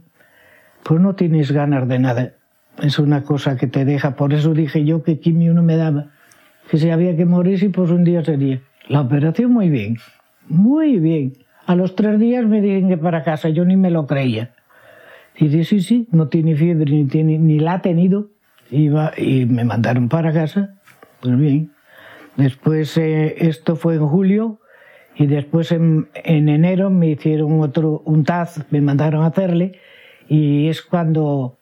pues 0.84 1.00
no 1.00 1.16
tienes 1.16 1.52
ganas 1.52 1.88
de 1.88 2.00
nada. 2.00 2.34
Es 2.82 3.00
una 3.00 3.24
cosa 3.24 3.56
que 3.56 3.68
te 3.68 3.86
deja. 3.86 4.16
Por 4.16 4.34
eso 4.34 4.54
dije 4.54 4.84
yo 4.84 5.04
que 5.04 5.20
quimio 5.20 5.54
no 5.54 5.64
me 5.64 5.78
daba. 5.78 6.08
Que 6.70 6.78
si 6.78 6.90
había 6.90 7.16
que 7.16 7.26
morirse, 7.26 7.70
pues 7.70 7.92
un 7.92 8.04
día 8.04 8.24
sería. 8.24 8.62
La 8.90 9.02
operación 9.02 9.52
muy 9.52 9.70
bien, 9.70 9.98
muy 10.48 11.00
bien. 11.00 11.34
A 11.66 11.76
los 11.76 11.96
tres 11.96 12.20
días 12.20 12.46
me 12.46 12.62
dijeron 12.62 12.90
que 12.90 12.98
para 12.98 13.24
casa, 13.24 13.50
yo 13.50 13.66
ni 13.66 13.78
me 13.78 13.90
lo 13.90 14.06
creía. 14.06 14.54
Y 15.38 15.48
dice, 15.48 15.64
sí, 15.64 15.82
sí, 15.82 16.08
no 16.12 16.28
tiene 16.28 16.56
fiebre 16.56 16.92
ni, 16.92 17.06
tiene, 17.06 17.38
ni 17.38 17.60
la 17.60 17.74
ha 17.74 17.82
tenido. 17.82 18.30
Y, 18.70 18.90
y 19.18 19.46
me 19.46 19.64
mandaron 19.64 20.10
para 20.10 20.34
casa. 20.34 20.76
Pues 21.22 21.38
bien. 21.38 21.72
Después 22.36 22.98
eh, 22.98 23.36
esto 23.48 23.76
fue 23.76 23.96
en 23.96 24.06
julio 24.06 24.60
y 25.16 25.28
después 25.28 25.72
en, 25.72 26.10
en, 26.14 26.50
enero 26.50 26.90
me 26.90 27.08
hicieron 27.08 27.62
otro, 27.62 28.02
un 28.06 28.26
TAZ, 28.26 28.66
me 28.72 28.82
mandaron 28.82 29.24
a 29.24 29.28
hacerle 29.28 29.80
y 30.28 30.68
es 30.68 30.82
cuando 30.82 31.58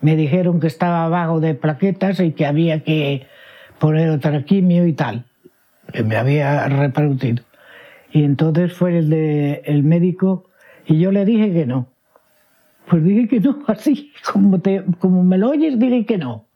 me 0.00 0.16
dijeron 0.16 0.58
que 0.60 0.66
estaba 0.66 1.04
abajo 1.04 1.40
de 1.40 1.54
plaquetas 1.54 2.20
y 2.20 2.32
que 2.32 2.46
había 2.46 2.82
que 2.82 3.26
poner 3.78 4.10
otra 4.10 4.44
quimio 4.44 4.86
y 4.86 4.92
tal, 4.92 5.24
que 5.92 6.02
me 6.02 6.16
había 6.16 6.66
reproducido. 6.68 7.44
Y 8.10 8.24
entonces 8.24 8.72
fue 8.72 8.98
el, 8.98 9.10
de, 9.10 9.62
el 9.66 9.84
médico 9.84 10.48
y 10.86 10.98
yo 10.98 11.12
le 11.12 11.24
dije 11.24 11.52
que 11.52 11.66
no, 11.66 11.88
pues 12.88 13.04
dije 13.04 13.28
que 13.28 13.40
no, 13.40 13.58
así, 13.66 14.12
como, 14.32 14.60
te, 14.60 14.84
como 14.98 15.22
me 15.22 15.38
lo 15.38 15.50
oyes, 15.50 15.78
dije 15.78 16.06
que 16.06 16.18
no. 16.18 16.46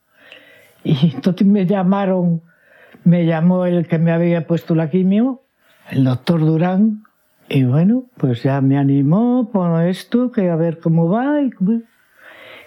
Y 0.85 1.12
entonces 1.15 1.47
me 1.47 1.67
llamaron, 1.67 2.43
me 3.05 3.25
llamó 3.25 3.67
el 3.67 3.87
que 3.87 3.99
me 3.99 4.12
había 4.12 4.47
puesto 4.47 4.75
la 4.75 4.91
quimio, 4.91 5.43
el 5.91 6.05
doctor 6.05 6.41
Durán, 6.41 7.05
y 7.49 7.65
bueno, 7.65 8.05
pues 8.17 8.43
ya 8.43 8.61
me 8.61 8.79
animó 8.79 9.51
por 9.53 9.83
esto, 9.85 10.33
que 10.33 10.49
a 10.49 10.57
ver 10.57 10.79
cómo 10.81 11.09
va. 11.09 11.43
Y, 11.43 11.51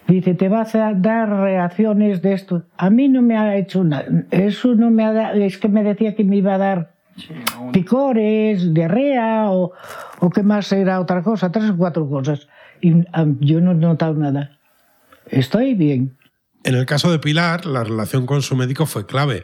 dice, 0.07 0.36
te 0.36 0.48
vas 0.48 0.75
a 0.75 0.93
dar 0.93 1.29
reacciones 1.29 2.22
de 2.22 2.34
esto. 2.34 2.63
A 2.77 2.89
mí 2.89 3.10
no 3.10 3.22
me 3.22 3.38
ha 3.38 3.55
hecho 3.55 3.84
nada. 3.84 4.05
Eso 4.29 4.75
no 4.75 4.91
me 4.91 5.03
ha 5.03 5.12
dado, 5.12 5.41
es 5.41 5.57
que 5.57 5.69
me 5.69 5.84
decía 5.84 6.15
que 6.15 6.24
me 6.24 6.38
iba 6.38 6.53
a 6.53 6.57
dar 6.60 6.91
picores, 7.72 8.74
diarrea 8.74 9.50
o, 9.50 9.72
o 10.19 10.29
qué 10.29 10.43
más 10.43 10.72
era 10.72 11.00
otra 11.00 11.24
cosa, 11.24 11.51
tres 11.51 11.72
o 11.72 11.77
cuatro 11.77 12.07
cosas 12.07 12.48
y 12.89 13.04
yo 13.39 13.62
no 13.62 13.72
he 13.72 13.75
notado 13.75 14.13
nada. 14.13 14.60
Estoy 15.27 15.74
bien. 15.74 16.18
En 16.63 16.75
el 16.75 16.86
caso 16.86 17.12
de 17.12 17.20
Pilar, 17.20 17.65
la 17.65 17.84
relación 17.84 18.25
con 18.25 18.42
su 18.42 18.56
médico 18.56 18.86
fue 18.86 19.06
clave. 19.06 19.44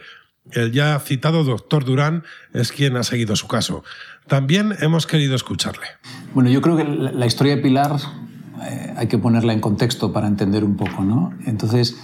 El 0.52 0.72
ya 0.72 1.00
citado 1.00 1.44
doctor 1.44 1.86
Durán 1.86 2.24
es 2.54 2.72
quien 2.72 2.98
ha 2.98 3.04
seguido 3.04 3.36
su 3.36 3.48
caso. 3.48 3.84
También 4.28 4.74
hemos 4.80 5.06
querido 5.06 5.36
escucharle. 5.36 5.86
Bueno, 6.34 6.50
yo 6.50 6.62
creo 6.62 6.78
que 6.78 6.84
la 6.84 7.26
historia 7.26 7.56
de 7.56 7.62
Pilar 7.62 7.98
eh, 8.64 8.94
hay 8.98 9.08
que 9.08 9.18
ponerla 9.18 9.54
en 9.54 9.60
contexto 9.60 10.12
para 10.12 10.28
entender 10.28 10.64
un 10.64 10.78
poco, 10.78 11.04
¿no? 11.04 11.34
Entonces, 11.46 11.96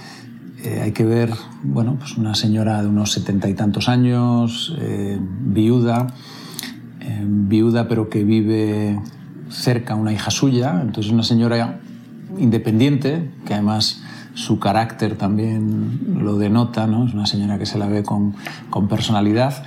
eh, 0.63 0.82
hay 0.84 0.91
que 0.91 1.03
ver, 1.03 1.32
bueno, 1.63 1.98
pues 1.98 2.17
una 2.17 2.36
señora 2.36 2.82
de 2.82 2.88
unos 2.88 3.12
setenta 3.12 3.50
y 3.50 3.53
tantos 3.53 3.89
años, 3.89 4.75
eh, 4.79 5.17
viuda, 5.20 6.08
viuda 7.24 7.88
pero 7.88 8.10
que 8.10 8.24
vive 8.24 9.00
cerca 9.49 9.95
una 9.95 10.11
hija 10.11 10.31
suya, 10.31 10.79
entonces 10.81 11.11
una 11.11 11.23
señora 11.23 11.79
independiente, 12.37 13.29
que 13.45 13.53
además 13.53 14.01
su 14.33 14.59
carácter 14.59 15.15
también 15.17 16.19
lo 16.19 16.37
denota, 16.37 16.85
¿no? 16.85 17.07
es 17.07 17.13
una 17.13 17.25
señora 17.25 17.57
que 17.57 17.65
se 17.65 17.77
la 17.77 17.87
ve 17.87 18.03
con, 18.03 18.35
con 18.69 18.87
personalidad 18.87 19.63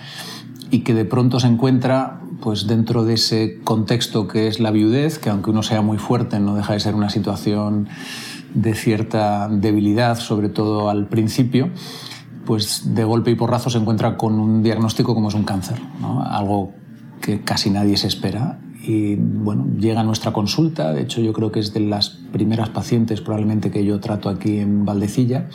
y 0.70 0.80
que 0.80 0.94
de 0.94 1.04
pronto 1.04 1.40
se 1.40 1.48
encuentra 1.48 2.20
pues 2.40 2.66
dentro 2.66 3.04
de 3.04 3.14
ese 3.14 3.58
contexto 3.64 4.28
que 4.28 4.46
es 4.46 4.60
la 4.60 4.70
viudez, 4.70 5.18
que 5.18 5.28
aunque 5.28 5.50
uno 5.50 5.62
sea 5.62 5.82
muy 5.82 5.98
fuerte 5.98 6.38
no 6.38 6.54
deja 6.54 6.74
de 6.74 6.80
ser 6.80 6.94
una 6.94 7.10
situación 7.10 7.88
de 8.54 8.74
cierta 8.74 9.48
debilidad, 9.48 10.18
sobre 10.18 10.48
todo 10.48 10.88
al 10.88 11.08
principio, 11.08 11.70
pues 12.46 12.94
de 12.94 13.04
golpe 13.04 13.32
y 13.32 13.34
porrazo 13.34 13.70
se 13.70 13.78
encuentra 13.78 14.16
con 14.16 14.38
un 14.38 14.62
diagnóstico 14.62 15.14
como 15.14 15.28
es 15.28 15.34
un 15.34 15.44
cáncer, 15.44 15.80
¿no? 16.00 16.22
algo 16.22 16.72
que 17.20 17.40
casi 17.40 17.70
nadie 17.70 17.96
se 17.96 18.06
espera 18.06 18.60
y 18.82 19.16
bueno, 19.16 19.66
llega 19.78 20.00
a 20.00 20.04
nuestra 20.04 20.32
consulta, 20.32 20.92
de 20.92 21.02
hecho 21.02 21.20
yo 21.20 21.32
creo 21.32 21.52
que 21.52 21.60
es 21.60 21.74
de 21.74 21.80
las 21.80 22.10
primeras 22.32 22.70
pacientes 22.70 23.20
probablemente 23.20 23.70
que 23.70 23.84
yo 23.84 24.00
trato 24.00 24.28
aquí 24.28 24.58
en 24.58 24.84
Valdecilla 24.84 25.48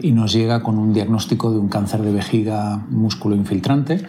y 0.00 0.12
nos 0.12 0.32
llega 0.32 0.62
con 0.62 0.78
un 0.78 0.92
diagnóstico 0.92 1.52
de 1.52 1.58
un 1.58 1.68
cáncer 1.68 2.02
de 2.02 2.12
vejiga 2.12 2.84
músculo 2.90 3.36
infiltrante 3.36 4.04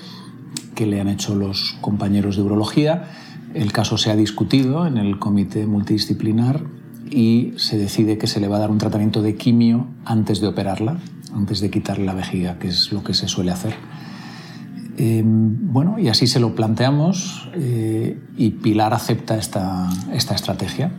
que 0.74 0.86
le 0.86 1.00
han 1.00 1.08
hecho 1.08 1.36
los 1.36 1.78
compañeros 1.82 2.36
de 2.36 2.42
urología. 2.42 3.06
El 3.54 3.72
caso 3.72 3.98
se 3.98 4.12
ha 4.12 4.16
discutido 4.16 4.88
en 4.88 4.98
el 4.98 5.20
comité 5.20 5.66
multidisciplinar 5.68 6.64
y 7.10 7.54
se 7.58 7.78
decide 7.78 8.18
que 8.18 8.28
se 8.28 8.40
le 8.40 8.48
va 8.48 8.58
a 8.58 8.60
dar 8.60 8.72
un 8.72 8.80
tratamiento 8.80 9.22
de 9.22 9.36
quimio 9.36 9.88
antes 10.04 10.42
de 10.42 10.48
operarla, 10.48 10.98
antes 11.34 11.62
de 11.62 11.70
quitarle 11.70 12.06
la 12.06 12.14
vejiga, 12.14 12.58
que 12.60 12.68
es 12.68 12.92
lo 12.92 13.04
que 13.04 13.14
se 13.14 13.28
suele 13.28 13.52
hacer. 13.52 13.76
Em, 14.98 15.74
bueno, 15.74 16.00
y 16.00 16.08
así 16.08 16.26
se 16.28 16.40
lo 16.40 16.56
planteamos 16.56 17.50
eh, 17.54 18.18
y 18.38 18.52
Pilar 18.52 18.94
acepta 18.94 19.38
esta, 19.38 19.90
esta 20.14 20.36
estrategia. 20.36 20.92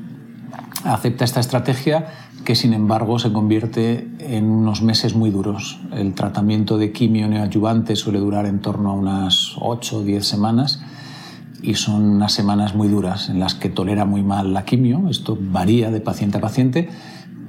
Acepta 0.85 1.25
esta 1.25 1.41
estrategia 1.41 2.07
que 2.45 2.55
sin 2.55 2.75
embargo 2.75 3.19
se 3.19 3.33
convierte 3.33 4.09
en 4.21 4.45
unos 4.45 4.83
meses 4.83 5.15
muy 5.15 5.31
duros. 5.31 5.81
El 5.93 6.15
tratamiento 6.15 6.79
de 6.79 6.93
quimio 6.93 7.26
neoadyuvante 7.26 7.97
suele 7.97 8.19
durar 8.19 8.47
en 8.47 8.61
torno 8.61 8.91
a 8.91 8.95
unas 8.95 9.55
8 9.59 9.99
o 9.99 10.03
10 10.03 10.25
semanas 10.25 10.81
y 11.62 11.75
son 11.75 12.05
unas 12.05 12.33
semanas 12.33 12.75
muy 12.75 12.88
duras 12.88 13.31
en 13.31 13.41
las 13.41 13.55
que 13.55 13.71
tolera 13.71 14.05
muy 14.05 14.23
mal 14.23 14.53
la 14.53 14.65
quimio. 14.65 15.09
Esto 15.09 15.37
varía 15.41 15.91
de 15.91 16.00
paciente 16.00 16.38
a 16.38 16.41
paciente, 16.41 16.88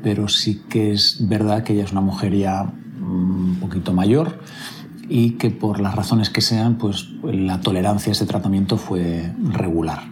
pero 0.02 0.30
sí 0.30 0.64
que 0.70 0.94
es 0.94 1.28
verdad 1.28 1.64
que 1.64 1.74
ella 1.74 1.84
es 1.84 1.92
una 1.92 2.02
mujer 2.02 2.36
ya 2.36 2.64
mm, 2.64 3.50
un 3.52 3.58
poquito 3.60 3.94
mayor 3.94 4.40
y 5.10 5.32
que 5.32 5.50
por 5.50 5.80
las 5.80 5.96
razones 5.96 6.30
que 6.30 6.42
sean, 6.42 6.78
pues 6.78 7.08
la 7.24 7.62
tolerancia 7.62 8.12
a 8.12 8.14
ese 8.14 8.26
tratamiento 8.26 8.78
fue 8.78 9.32
regular. 9.42 10.04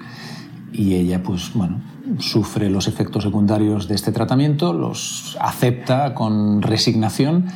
Y 0.72 0.96
ella, 0.96 1.24
pues 1.24 1.54
bueno, 1.54 1.82
sufre 2.20 2.70
los 2.70 2.88
efectos 2.88 3.24
secundarios 3.24 3.88
de 3.88 3.96
este 3.96 4.12
tratamiento, 4.12 4.74
los 4.74 5.38
acepta 5.40 6.14
con 6.14 6.62
resignación, 6.62 7.48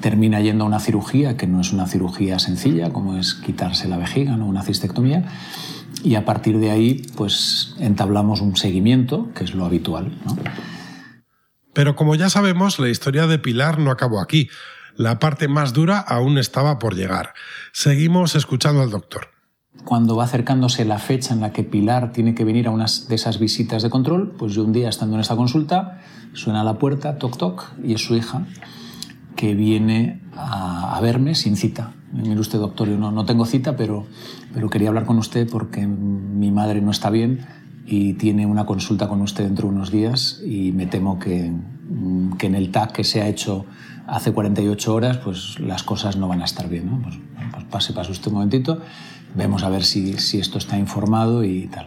termina 0.00 0.40
yendo 0.40 0.64
a 0.64 0.66
una 0.66 0.80
cirugía 0.80 1.36
que 1.36 1.46
no 1.46 1.60
es 1.60 1.72
una 1.72 1.86
cirugía 1.86 2.38
sencilla, 2.38 2.92
como 2.92 3.16
es 3.16 3.34
quitarse 3.34 3.88
la 3.88 3.96
vejiga, 3.96 4.36
no 4.36 4.46
una 4.46 4.62
cistectomía, 4.62 5.24
y 6.04 6.14
a 6.14 6.24
partir 6.24 6.58
de 6.58 6.70
ahí, 6.70 7.06
pues 7.16 7.74
entablamos 7.78 8.40
un 8.40 8.56
seguimiento, 8.56 9.30
que 9.34 9.44
es 9.44 9.54
lo 9.54 9.64
habitual. 9.64 10.12
Pero 11.72 11.96
como 11.96 12.14
ya 12.14 12.30
sabemos, 12.30 12.78
la 12.78 12.88
historia 12.88 13.26
de 13.26 13.38
Pilar 13.38 13.78
no 13.78 13.90
acabó 13.90 14.20
aquí. 14.20 14.48
La 14.98 15.20
parte 15.20 15.46
más 15.46 15.72
dura 15.72 16.00
aún 16.00 16.38
estaba 16.38 16.80
por 16.80 16.96
llegar. 16.96 17.32
Seguimos 17.72 18.34
escuchando 18.34 18.82
al 18.82 18.90
doctor. 18.90 19.28
Cuando 19.84 20.16
va 20.16 20.24
acercándose 20.24 20.84
la 20.84 20.98
fecha 20.98 21.32
en 21.32 21.40
la 21.40 21.52
que 21.52 21.62
Pilar 21.62 22.10
tiene 22.10 22.34
que 22.34 22.42
venir 22.44 22.66
a 22.66 22.72
una 22.72 22.86
de 23.08 23.14
esas 23.14 23.38
visitas 23.38 23.84
de 23.84 23.90
control, 23.90 24.34
pues 24.36 24.54
yo 24.54 24.64
un 24.64 24.72
día 24.72 24.88
estando 24.88 25.14
en 25.14 25.20
esta 25.20 25.36
consulta, 25.36 26.00
suena 26.32 26.62
a 26.62 26.64
la 26.64 26.80
puerta, 26.80 27.16
toc 27.16 27.38
toc, 27.38 27.70
y 27.80 27.94
es 27.94 28.04
su 28.04 28.16
hija 28.16 28.44
que 29.36 29.54
viene 29.54 30.20
a, 30.36 30.98
verme 31.00 31.36
sin 31.36 31.54
cita. 31.54 31.92
Mire 32.12 32.40
usted, 32.40 32.58
doctor, 32.58 32.88
yo 32.88 32.98
no, 32.98 33.12
no 33.12 33.24
tengo 33.24 33.46
cita, 33.46 33.76
pero, 33.76 34.04
pero 34.52 34.68
quería 34.68 34.88
hablar 34.88 35.06
con 35.06 35.18
usted 35.18 35.48
porque 35.48 35.86
mi 35.86 36.50
madre 36.50 36.80
no 36.80 36.90
está 36.90 37.08
bien 37.08 37.46
y 37.86 38.14
tiene 38.14 38.46
una 38.46 38.66
consulta 38.66 39.06
con 39.06 39.20
usted 39.20 39.44
dentro 39.44 39.68
de 39.68 39.76
unos 39.76 39.92
días 39.92 40.42
y 40.44 40.72
me 40.72 40.86
temo 40.86 41.20
que, 41.20 41.52
que 42.36 42.46
en 42.48 42.56
el 42.56 42.72
TAC 42.72 42.90
que 42.90 43.04
se 43.04 43.22
ha 43.22 43.28
hecho 43.28 43.64
hace 44.08 44.32
48 44.32 44.94
horas, 44.94 45.18
pues 45.18 45.60
las 45.60 45.82
cosas 45.82 46.16
no 46.16 46.28
van 46.28 46.42
a 46.42 46.44
estar 46.44 46.68
bien. 46.68 46.90
¿no? 46.90 47.02
Pues, 47.02 47.16
pues 47.52 47.64
pase, 47.66 47.92
pase 47.92 48.10
usted 48.10 48.28
un 48.28 48.34
momentito, 48.34 48.80
vemos 49.34 49.62
a 49.62 49.68
ver 49.68 49.84
si, 49.84 50.14
si 50.14 50.38
esto 50.38 50.58
está 50.58 50.78
informado 50.78 51.44
y 51.44 51.66
tal. 51.68 51.86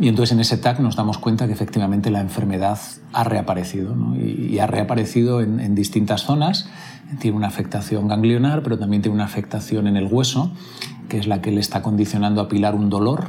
Y 0.00 0.08
entonces 0.08 0.32
en 0.32 0.40
ese 0.40 0.56
TAC 0.56 0.80
nos 0.80 0.96
damos 0.96 1.18
cuenta 1.18 1.46
que 1.46 1.52
efectivamente 1.52 2.10
la 2.10 2.22
enfermedad 2.22 2.78
ha 3.12 3.22
reaparecido 3.24 3.94
¿no? 3.94 4.16
y, 4.16 4.58
ha 4.58 4.66
reaparecido 4.66 5.42
en, 5.42 5.60
en, 5.60 5.74
distintas 5.74 6.22
zonas. 6.22 6.70
Tiene 7.18 7.36
una 7.36 7.48
afectación 7.48 8.08
ganglionar, 8.08 8.62
pero 8.62 8.78
también 8.78 9.02
tiene 9.02 9.14
una 9.14 9.26
afectación 9.26 9.86
en 9.86 9.98
el 9.98 10.06
hueso, 10.06 10.52
que 11.10 11.18
es 11.18 11.26
la 11.26 11.42
que 11.42 11.52
le 11.52 11.60
está 11.60 11.82
condicionando 11.82 12.40
a 12.40 12.48
Pilar 12.48 12.74
un 12.74 12.88
dolor 12.88 13.28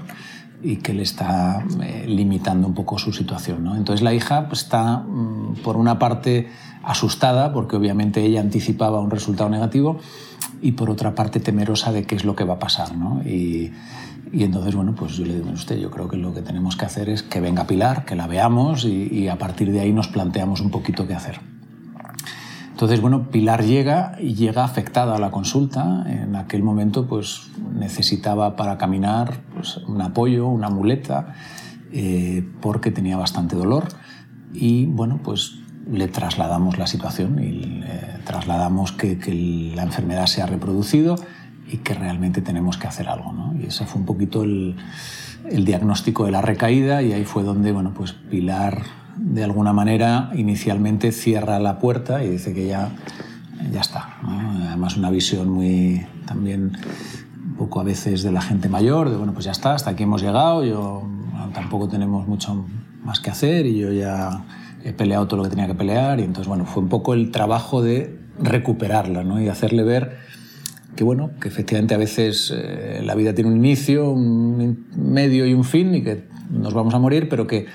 y 0.64 0.78
que 0.78 0.94
le 0.94 1.04
está 1.04 1.64
eh, 1.82 2.06
limitando 2.08 2.68
un 2.68 2.74
poco 2.74 2.98
su 2.98 3.12
situación. 3.12 3.64
¿no? 3.64 3.76
Entonces 3.76 4.04
la 4.04 4.14
hija 4.14 4.48
pues, 4.48 4.64
está, 4.64 4.98
mm, 4.98 5.56
por 5.64 5.78
una 5.78 6.00
parte, 6.00 6.50
asustada, 6.84 7.54
porque 7.54 7.76
obviamente 7.76 8.24
ella 8.24 8.42
anticipaba 8.42 9.00
un 9.00 9.12
resultado 9.12 9.50
negativo, 9.50 10.00
y 10.62 10.74
por 10.74 10.90
otra 10.90 11.16
parte 11.16 11.40
temerosa 11.40 11.92
de 11.92 12.04
qué 12.04 12.16
es 12.16 12.26
lo 12.26 12.36
que 12.36 12.44
va 12.44 12.56
a 12.56 12.60
pasar. 12.60 12.96
¿no? 12.96 13.22
Y, 13.24 13.72
y 14.32 14.44
entonces, 14.44 14.76
bueno, 14.76 14.94
pues 14.96 15.18
yo 15.18 15.26
le 15.26 15.36
digo 15.36 15.50
a 15.50 15.54
usted, 15.54 15.78
yo 15.78 15.92
creo 15.92 16.08
que 16.08 16.18
lo 16.18 16.34
que 16.34 16.42
tenemos 16.42 16.76
que 16.78 16.86
hacer 16.86 17.10
es 17.10 17.24
que 17.24 17.42
venga 17.42 17.68
Pilar, 17.68 18.06
que 18.06 18.16
la 18.16 18.28
veamos 18.28 18.86
y, 18.86 19.28
a 19.28 19.38
partir 19.38 19.72
de 19.72 19.82
ahí 19.82 19.92
nos 19.92 20.08
planteamos 20.08 20.62
un 20.62 20.70
poquito 20.70 21.08
qué 21.08 21.14
hacer. 21.14 21.40
Entonces, 22.82 23.00
bueno, 23.00 23.30
Pilar 23.30 23.64
llega 23.64 24.16
y 24.20 24.34
llega 24.34 24.64
afectada 24.64 25.16
a 25.16 25.20
la 25.20 25.30
consulta. 25.30 26.04
En 26.08 26.36
aquel 26.36 26.64
momento, 26.64 27.06
pues 27.06 27.52
necesitaba 27.76 28.56
para 28.56 28.80
caminar 28.80 29.44
pues, 29.54 29.78
un 29.88 30.02
apoyo, 30.02 30.48
una 30.48 30.72
muleta, 30.72 31.36
eh, 31.92 32.44
porque 32.60 32.90
tenía 32.90 33.18
bastante 33.18 33.56
dolor. 33.56 33.84
Y 34.52 34.88
bueno, 34.88 35.20
pues 35.24 35.60
le 35.92 36.08
trasladamos 36.08 36.80
la 36.80 36.88
situación 36.88 37.38
y 37.44 37.52
le 37.52 38.20
trasladamos 38.26 38.94
que, 38.94 39.16
la 39.76 39.84
enfermedad 39.84 40.26
se 40.26 40.42
ha 40.42 40.48
reproducido 40.48 41.18
y 41.72 41.78
que 41.78 41.94
realmente 41.94 42.42
tenemos 42.42 42.78
que 42.78 42.88
hacer 42.88 43.10
algo. 43.10 43.32
Y 43.62 43.68
ese 43.68 43.86
fue 43.86 44.02
un 44.02 44.08
poquito 44.08 44.42
el, 44.42 44.76
el, 45.52 45.66
diagnóstico 45.66 46.26
de 46.26 46.32
la 46.32 46.42
recaída 46.42 47.04
y 47.04 47.14
ahí 47.14 47.26
fue 47.26 47.44
donde 47.44 47.74
bueno, 47.74 47.94
pues 47.94 48.14
Pilar 48.14 49.01
de 49.18 49.44
alguna 49.44 49.74
manera 49.74 50.32
inicialmente 50.36 51.12
cierra 51.12 51.60
la 51.60 51.80
puerta 51.80 52.24
y 52.24 52.30
dice 52.30 52.54
que 52.54 52.68
ya, 52.68 52.90
ya 53.72 53.82
está. 53.82 54.18
Además 54.68 54.98
una 54.98 55.10
visión 55.10 55.50
muy 55.50 56.06
también 56.26 56.78
un 57.46 57.56
poco 57.58 57.80
a 57.80 57.84
veces 57.84 58.24
de 58.24 58.32
la 58.32 58.42
gente 58.42 58.70
mayor, 58.70 59.10
de 59.10 59.18
bueno, 59.18 59.34
pues 59.34 59.46
ya 59.46 59.52
está, 59.52 59.74
hasta 59.74 59.92
aquí 59.92 60.04
hemos 60.04 60.22
llegado, 60.22 60.64
yo 60.64 61.04
tampoco 61.54 61.88
tenemos 61.88 62.28
mucho 62.28 62.66
más 63.04 63.20
que 63.20 63.30
hacer 63.30 63.66
y 63.66 63.78
yo 63.78 63.92
ya 63.92 64.44
he 64.84 64.94
peleado 64.94 65.28
todo 65.28 65.38
lo 65.38 65.44
que 65.44 65.50
tenía 65.50 65.68
que 65.68 65.76
pelear 65.76 66.20
y 66.20 66.24
entonces 66.24 66.48
bueno, 66.48 66.66
fue 66.66 66.82
un 66.84 66.90
poco 66.90 67.14
el 67.14 67.32
trabajo 67.32 67.82
de 67.82 68.20
recuperarla 68.40 69.24
¿no? 69.24 69.42
y 69.42 69.48
hacerle 69.48 69.84
ver 69.84 70.18
que 70.96 71.04
bueno, 71.04 71.32
que 71.40 71.48
efectivamente 71.48 71.94
a 71.94 71.98
veces 71.98 72.54
eh, 72.56 73.02
la 73.04 73.16
vida 73.16 73.34
tiene 73.34 73.50
un 73.50 73.58
inicio, 73.58 74.12
un 74.12 74.88
medio 74.96 75.46
y 75.46 75.54
un 75.54 75.64
fin 75.64 75.96
y 75.96 76.04
que 76.04 76.26
nos 76.50 76.74
vamos 76.74 76.94
a 76.94 77.00
morir, 77.00 77.30
pero 77.30 77.48
que, 77.48 77.68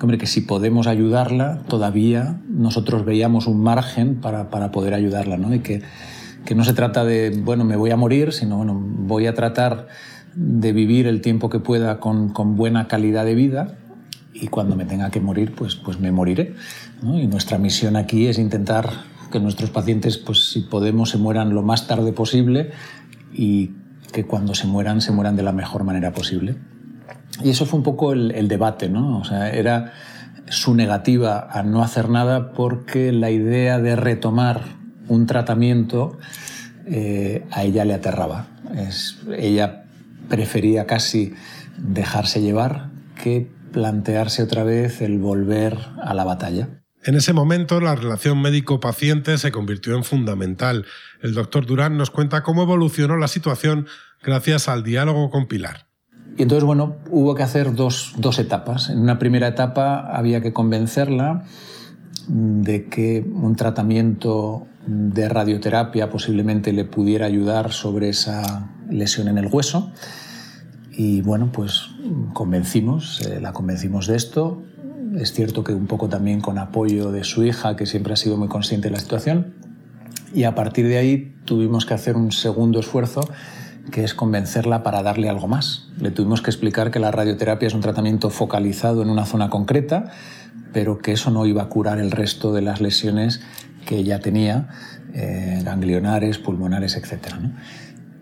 hombre, 0.00 0.18
que 0.18 0.26
si 0.26 0.40
podemos 0.40 0.86
ayudarla, 0.86 1.62
todavía 1.68 2.40
nosotros 2.48 3.04
veíamos 3.04 3.46
un 3.46 3.62
margen 3.62 4.16
para, 4.16 4.50
para 4.50 4.70
poder 4.70 4.94
ayudarla, 4.94 5.36
¿no? 5.36 5.54
Y 5.54 5.60
que, 5.60 5.82
que, 6.44 6.54
no 6.54 6.64
se 6.64 6.74
trata 6.74 7.04
de, 7.04 7.30
bueno, 7.30 7.64
me 7.64 7.76
voy 7.76 7.90
a 7.90 7.96
morir, 7.96 8.32
sino, 8.32 8.56
bueno, 8.56 8.74
voy 8.74 9.26
a 9.26 9.34
tratar 9.34 9.88
de 10.34 10.72
vivir 10.72 11.06
el 11.06 11.20
tiempo 11.20 11.48
que 11.48 11.60
pueda 11.60 12.00
con, 12.00 12.30
con 12.30 12.56
buena 12.56 12.88
calidad 12.88 13.24
de 13.24 13.34
vida 13.34 13.76
y 14.32 14.48
cuando 14.48 14.74
me 14.74 14.84
tenga 14.84 15.10
que 15.10 15.20
morir, 15.20 15.54
pues, 15.54 15.76
pues 15.76 16.00
me 16.00 16.10
moriré. 16.10 16.54
Y 17.02 17.26
nuestra 17.26 17.56
misión 17.58 17.96
aquí 17.96 18.26
es 18.26 18.38
intentar 18.38 18.90
que 19.30 19.38
nuestros 19.38 19.70
pacientes, 19.70 20.18
pues 20.18 20.50
si 20.50 20.60
podemos, 20.60 21.10
se 21.10 21.18
mueran 21.18 21.54
lo 21.54 21.62
más 21.62 21.86
tarde 21.86 22.12
posible 22.12 22.72
y 23.32 23.70
que 24.12 24.24
cuando 24.24 24.54
se 24.54 24.66
mueran, 24.66 25.00
se 25.00 25.12
mueran 25.12 25.36
de 25.36 25.42
la 25.42 25.52
mejor 25.52 25.84
manera 25.84 26.12
posible. 26.12 26.56
Y 27.42 27.50
eso 27.50 27.66
fue 27.66 27.78
un 27.78 27.82
poco 27.82 28.12
el, 28.12 28.48
debate, 28.48 28.88
¿no? 28.88 29.18
O 29.18 29.24
sea, 29.24 29.50
era 29.50 29.92
su 30.48 30.74
negativa 30.74 31.48
a 31.50 31.62
no 31.62 31.82
hacer 31.82 32.08
nada 32.08 32.52
porque 32.52 33.12
la 33.12 33.30
idea 33.30 33.78
de 33.78 33.96
retomar 33.96 34.62
un 35.08 35.26
tratamiento 35.26 36.18
eh, 36.86 37.46
a 37.50 37.64
ella 37.64 37.84
le 37.84 37.94
aterraba. 37.94 38.46
Ella 39.36 39.84
prefería 40.28 40.86
casi 40.86 41.34
dejarse 41.78 42.40
llevar 42.40 42.90
que 43.22 43.50
plantearse 43.72 44.42
otra 44.42 44.62
vez 44.64 45.00
el 45.00 45.18
volver 45.18 45.78
a 46.02 46.14
la 46.14 46.24
batalla. 46.24 46.68
En 47.02 47.16
ese 47.16 47.32
momento 47.32 47.80
la 47.80 47.94
relación 47.94 48.40
médico-paciente 48.40 49.36
se 49.36 49.52
convirtió 49.52 49.94
en 49.96 50.04
fundamental. 50.04 50.86
El 51.20 51.34
doctor 51.34 51.66
Durán 51.66 51.98
nos 51.98 52.10
cuenta 52.10 52.42
cómo 52.42 52.62
evolucionó 52.62 53.16
la 53.16 53.28
situación 53.28 53.86
gracias 54.22 54.68
al 54.68 54.84
diálogo 54.84 55.30
con 55.30 55.46
Pilar. 55.46 55.86
Y 56.36 56.42
entonces, 56.42 56.64
bueno, 56.64 56.96
hubo 57.10 57.34
que 57.34 57.42
hacer 57.42 57.74
dos, 57.74 58.14
etapas. 58.38 58.90
En 58.90 58.98
una 58.98 59.18
primera 59.18 59.48
etapa 59.48 60.00
había 60.00 60.40
que 60.40 60.52
convencerla 60.52 61.44
de 62.28 62.88
que 62.88 63.24
un 63.32 63.54
tratamiento 63.54 64.66
de 64.86 65.28
radioterapia 65.28 66.10
posiblemente 66.10 66.72
le 66.72 66.84
pudiera 66.84 67.26
ayudar 67.26 67.72
sobre 67.72 68.08
esa 68.08 68.70
lesión 68.90 69.28
en 69.28 69.38
el 69.38 69.46
hueso. 69.46 69.92
Y 70.92 71.22
bueno, 71.22 71.50
pues 71.52 71.90
convencimos, 72.32 73.20
eh, 73.26 73.40
la 73.40 73.52
convencimos 73.52 74.06
de 74.06 74.16
esto, 74.16 74.62
es 75.18 75.32
cierto 75.32 75.62
que 75.64 75.72
un 75.74 75.86
poco 75.86 76.08
también 76.08 76.40
con 76.40 76.58
apoyo 76.58 77.12
de 77.12 77.24
su 77.24 77.44
hija, 77.44 77.76
que 77.76 77.86
siempre 77.86 78.12
ha 78.12 78.16
sido 78.16 78.36
muy 78.36 78.48
consciente 78.48 78.88
de 78.88 78.92
la 78.92 79.00
situación. 79.00 79.54
Y 80.34 80.44
a 80.44 80.54
partir 80.54 80.88
de 80.88 80.98
ahí 80.98 81.34
tuvimos 81.44 81.86
que 81.86 81.94
hacer 81.94 82.16
un 82.16 82.32
segundo 82.32 82.80
esfuerzo, 82.80 83.20
que 83.90 84.04
es 84.04 84.14
convencerla 84.14 84.82
para 84.82 85.02
darle 85.02 85.28
algo 85.28 85.48
más. 85.48 85.88
Le 85.98 86.10
tuvimos 86.10 86.42
que 86.42 86.50
explicar 86.50 86.90
que 86.90 86.98
la 86.98 87.10
radioterapia 87.10 87.66
es 87.66 87.74
un 87.74 87.80
tratamiento 87.80 88.30
focalizado 88.30 89.02
en 89.02 89.10
una 89.10 89.26
zona 89.26 89.50
concreta, 89.50 90.10
pero 90.72 90.98
que 90.98 91.12
eso 91.12 91.30
no 91.30 91.46
iba 91.46 91.62
a 91.62 91.68
curar 91.68 91.98
el 91.98 92.10
resto 92.10 92.52
de 92.52 92.62
las 92.62 92.80
lesiones 92.80 93.40
que 93.86 93.96
ella 93.96 94.20
tenía, 94.20 94.68
eh, 95.12 95.60
ganglionares, 95.64 96.38
pulmonares, 96.38 96.96
etc. 96.96 97.34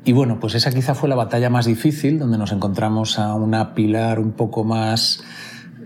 Y 0.05 0.13
bueno, 0.13 0.41
pues 0.41 0.55
esa 0.55 0.71
quizá 0.73 0.95
fue 0.95 1.09
la 1.09 1.15
batalla 1.15 1.49
más 1.49 1.67
difícil, 1.67 2.19
donde 2.19 2.39
nos 2.39 2.53
encontramos 2.53 3.19
a 3.19 3.35
una 3.35 3.75
pilar 3.75 4.19
un 4.19 4.33
poco 4.33 4.65
más 4.65 5.23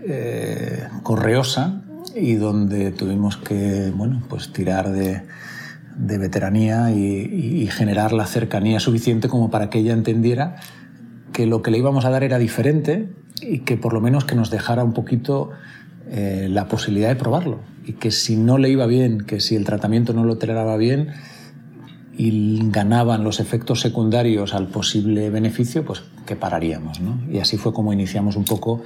eh, 0.05 0.87
correosa 1.03 1.81
y 2.15 2.35
donde 2.35 2.91
tuvimos 2.91 3.37
que 3.37 3.91
bueno, 3.95 4.23
pues 4.27 4.51
tirar 4.51 4.91
de, 4.91 5.21
de 5.97 6.17
veteranía 6.17 6.91
y, 6.91 7.67
generar 7.67 8.13
la 8.13 8.25
cercanía 8.25 8.79
suficiente 8.79 9.27
como 9.27 9.51
para 9.51 9.69
que 9.69 9.79
ella 9.79 9.93
entendiera 9.93 10.55
que 11.33 11.45
lo 11.45 11.61
que 11.61 11.69
le 11.69 11.77
íbamos 11.79 12.05
a 12.05 12.09
dar 12.09 12.23
era 12.23 12.39
diferente 12.39 13.09
y 13.41 13.59
que 13.59 13.77
por 13.77 13.93
lo 13.93 13.99
menos 13.99 14.23
que 14.23 14.35
nos 14.35 14.49
dejara 14.49 14.83
un 14.83 14.93
poquito 14.93 15.51
eh, 16.09 16.47
la 16.49 16.67
posibilidad 16.67 17.09
de 17.09 17.15
probarlo 17.15 17.59
y 17.85 17.93
que 17.93 18.11
si 18.11 18.37
no 18.37 18.57
le 18.57 18.69
iba 18.69 18.85
bien, 18.85 19.19
que 19.19 19.39
si 19.39 19.55
el 19.55 19.65
tratamiento 19.65 20.13
no 20.13 20.23
lo 20.23 20.37
toleraba 20.37 20.77
bien 20.77 21.09
y 22.17 22.69
ganaban 22.71 23.23
los 23.23 23.39
efectos 23.39 23.81
secundarios 23.81 24.53
al 24.53 24.67
posible 24.67 25.29
beneficio, 25.29 25.85
pues 25.85 26.03
que 26.25 26.35
pararíamos. 26.35 26.99
¿no? 26.99 27.19
Y 27.31 27.39
así 27.39 27.57
fue 27.57 27.73
como 27.73 27.93
iniciamos 27.93 28.35
un 28.35 28.45
poco 28.45 28.81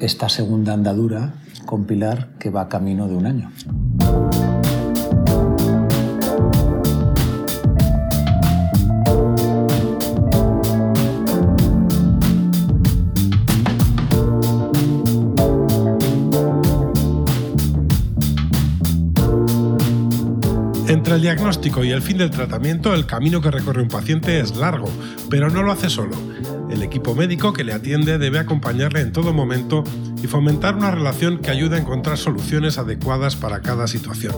esta 0.00 0.28
segunda 0.28 0.72
andadura 0.72 1.34
con 1.66 1.84
Pilar 1.84 2.30
que 2.38 2.50
va 2.50 2.68
camino 2.68 3.08
de 3.08 3.16
un 3.16 3.26
año. 3.26 3.50
El 21.14 21.22
diagnóstico 21.22 21.84
y 21.84 21.92
el 21.92 22.02
fin 22.02 22.18
del 22.18 22.32
tratamiento, 22.32 22.92
el 22.92 23.06
camino 23.06 23.40
que 23.40 23.52
recorre 23.52 23.80
un 23.80 23.88
paciente 23.88 24.40
es 24.40 24.56
largo, 24.56 24.90
pero 25.30 25.48
no 25.48 25.62
lo 25.62 25.70
hace 25.70 25.88
solo. 25.88 26.16
El 26.68 26.82
equipo 26.82 27.14
médico 27.14 27.52
que 27.52 27.62
le 27.62 27.72
atiende 27.72 28.18
debe 28.18 28.40
acompañarle 28.40 29.00
en 29.00 29.12
todo 29.12 29.32
momento 29.32 29.84
y 30.20 30.26
fomentar 30.26 30.74
una 30.74 30.90
relación 30.90 31.38
que 31.38 31.52
ayude 31.52 31.76
a 31.76 31.80
encontrar 31.80 32.18
soluciones 32.18 32.78
adecuadas 32.78 33.36
para 33.36 33.60
cada 33.60 33.86
situación. 33.86 34.34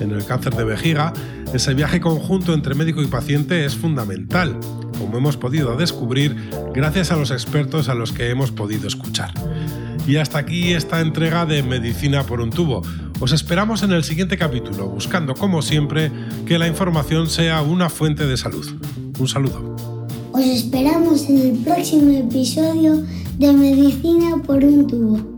En 0.00 0.10
el 0.10 0.24
cáncer 0.24 0.56
de 0.56 0.64
vejiga, 0.64 1.12
ese 1.54 1.74
viaje 1.74 2.00
conjunto 2.00 2.54
entre 2.54 2.74
médico 2.74 3.02
y 3.02 3.06
paciente 3.06 3.64
es 3.64 3.76
fundamental, 3.76 4.58
como 4.98 5.16
hemos 5.16 5.36
podido 5.36 5.76
descubrir 5.76 6.50
gracias 6.74 7.12
a 7.12 7.16
los 7.16 7.30
expertos 7.30 7.88
a 7.88 7.94
los 7.94 8.10
que 8.10 8.30
hemos 8.30 8.50
podido 8.50 8.88
escuchar. 8.88 9.32
Y 10.10 10.16
hasta 10.16 10.38
aquí 10.38 10.72
esta 10.72 11.00
entrega 11.00 11.46
de 11.46 11.62
Medicina 11.62 12.24
por 12.24 12.40
un 12.40 12.50
tubo. 12.50 12.82
Os 13.20 13.30
esperamos 13.30 13.84
en 13.84 13.92
el 13.92 14.02
siguiente 14.02 14.36
capítulo, 14.36 14.88
buscando 14.88 15.34
como 15.34 15.62
siempre 15.62 16.10
que 16.46 16.58
la 16.58 16.66
información 16.66 17.28
sea 17.28 17.62
una 17.62 17.88
fuente 17.88 18.26
de 18.26 18.36
salud. 18.36 18.66
Un 19.20 19.28
saludo. 19.28 19.76
Os 20.32 20.44
esperamos 20.44 21.28
en 21.28 21.38
el 21.38 21.58
próximo 21.58 22.10
episodio 22.10 23.04
de 23.38 23.52
Medicina 23.52 24.36
por 24.44 24.64
un 24.64 24.88
tubo. 24.88 25.29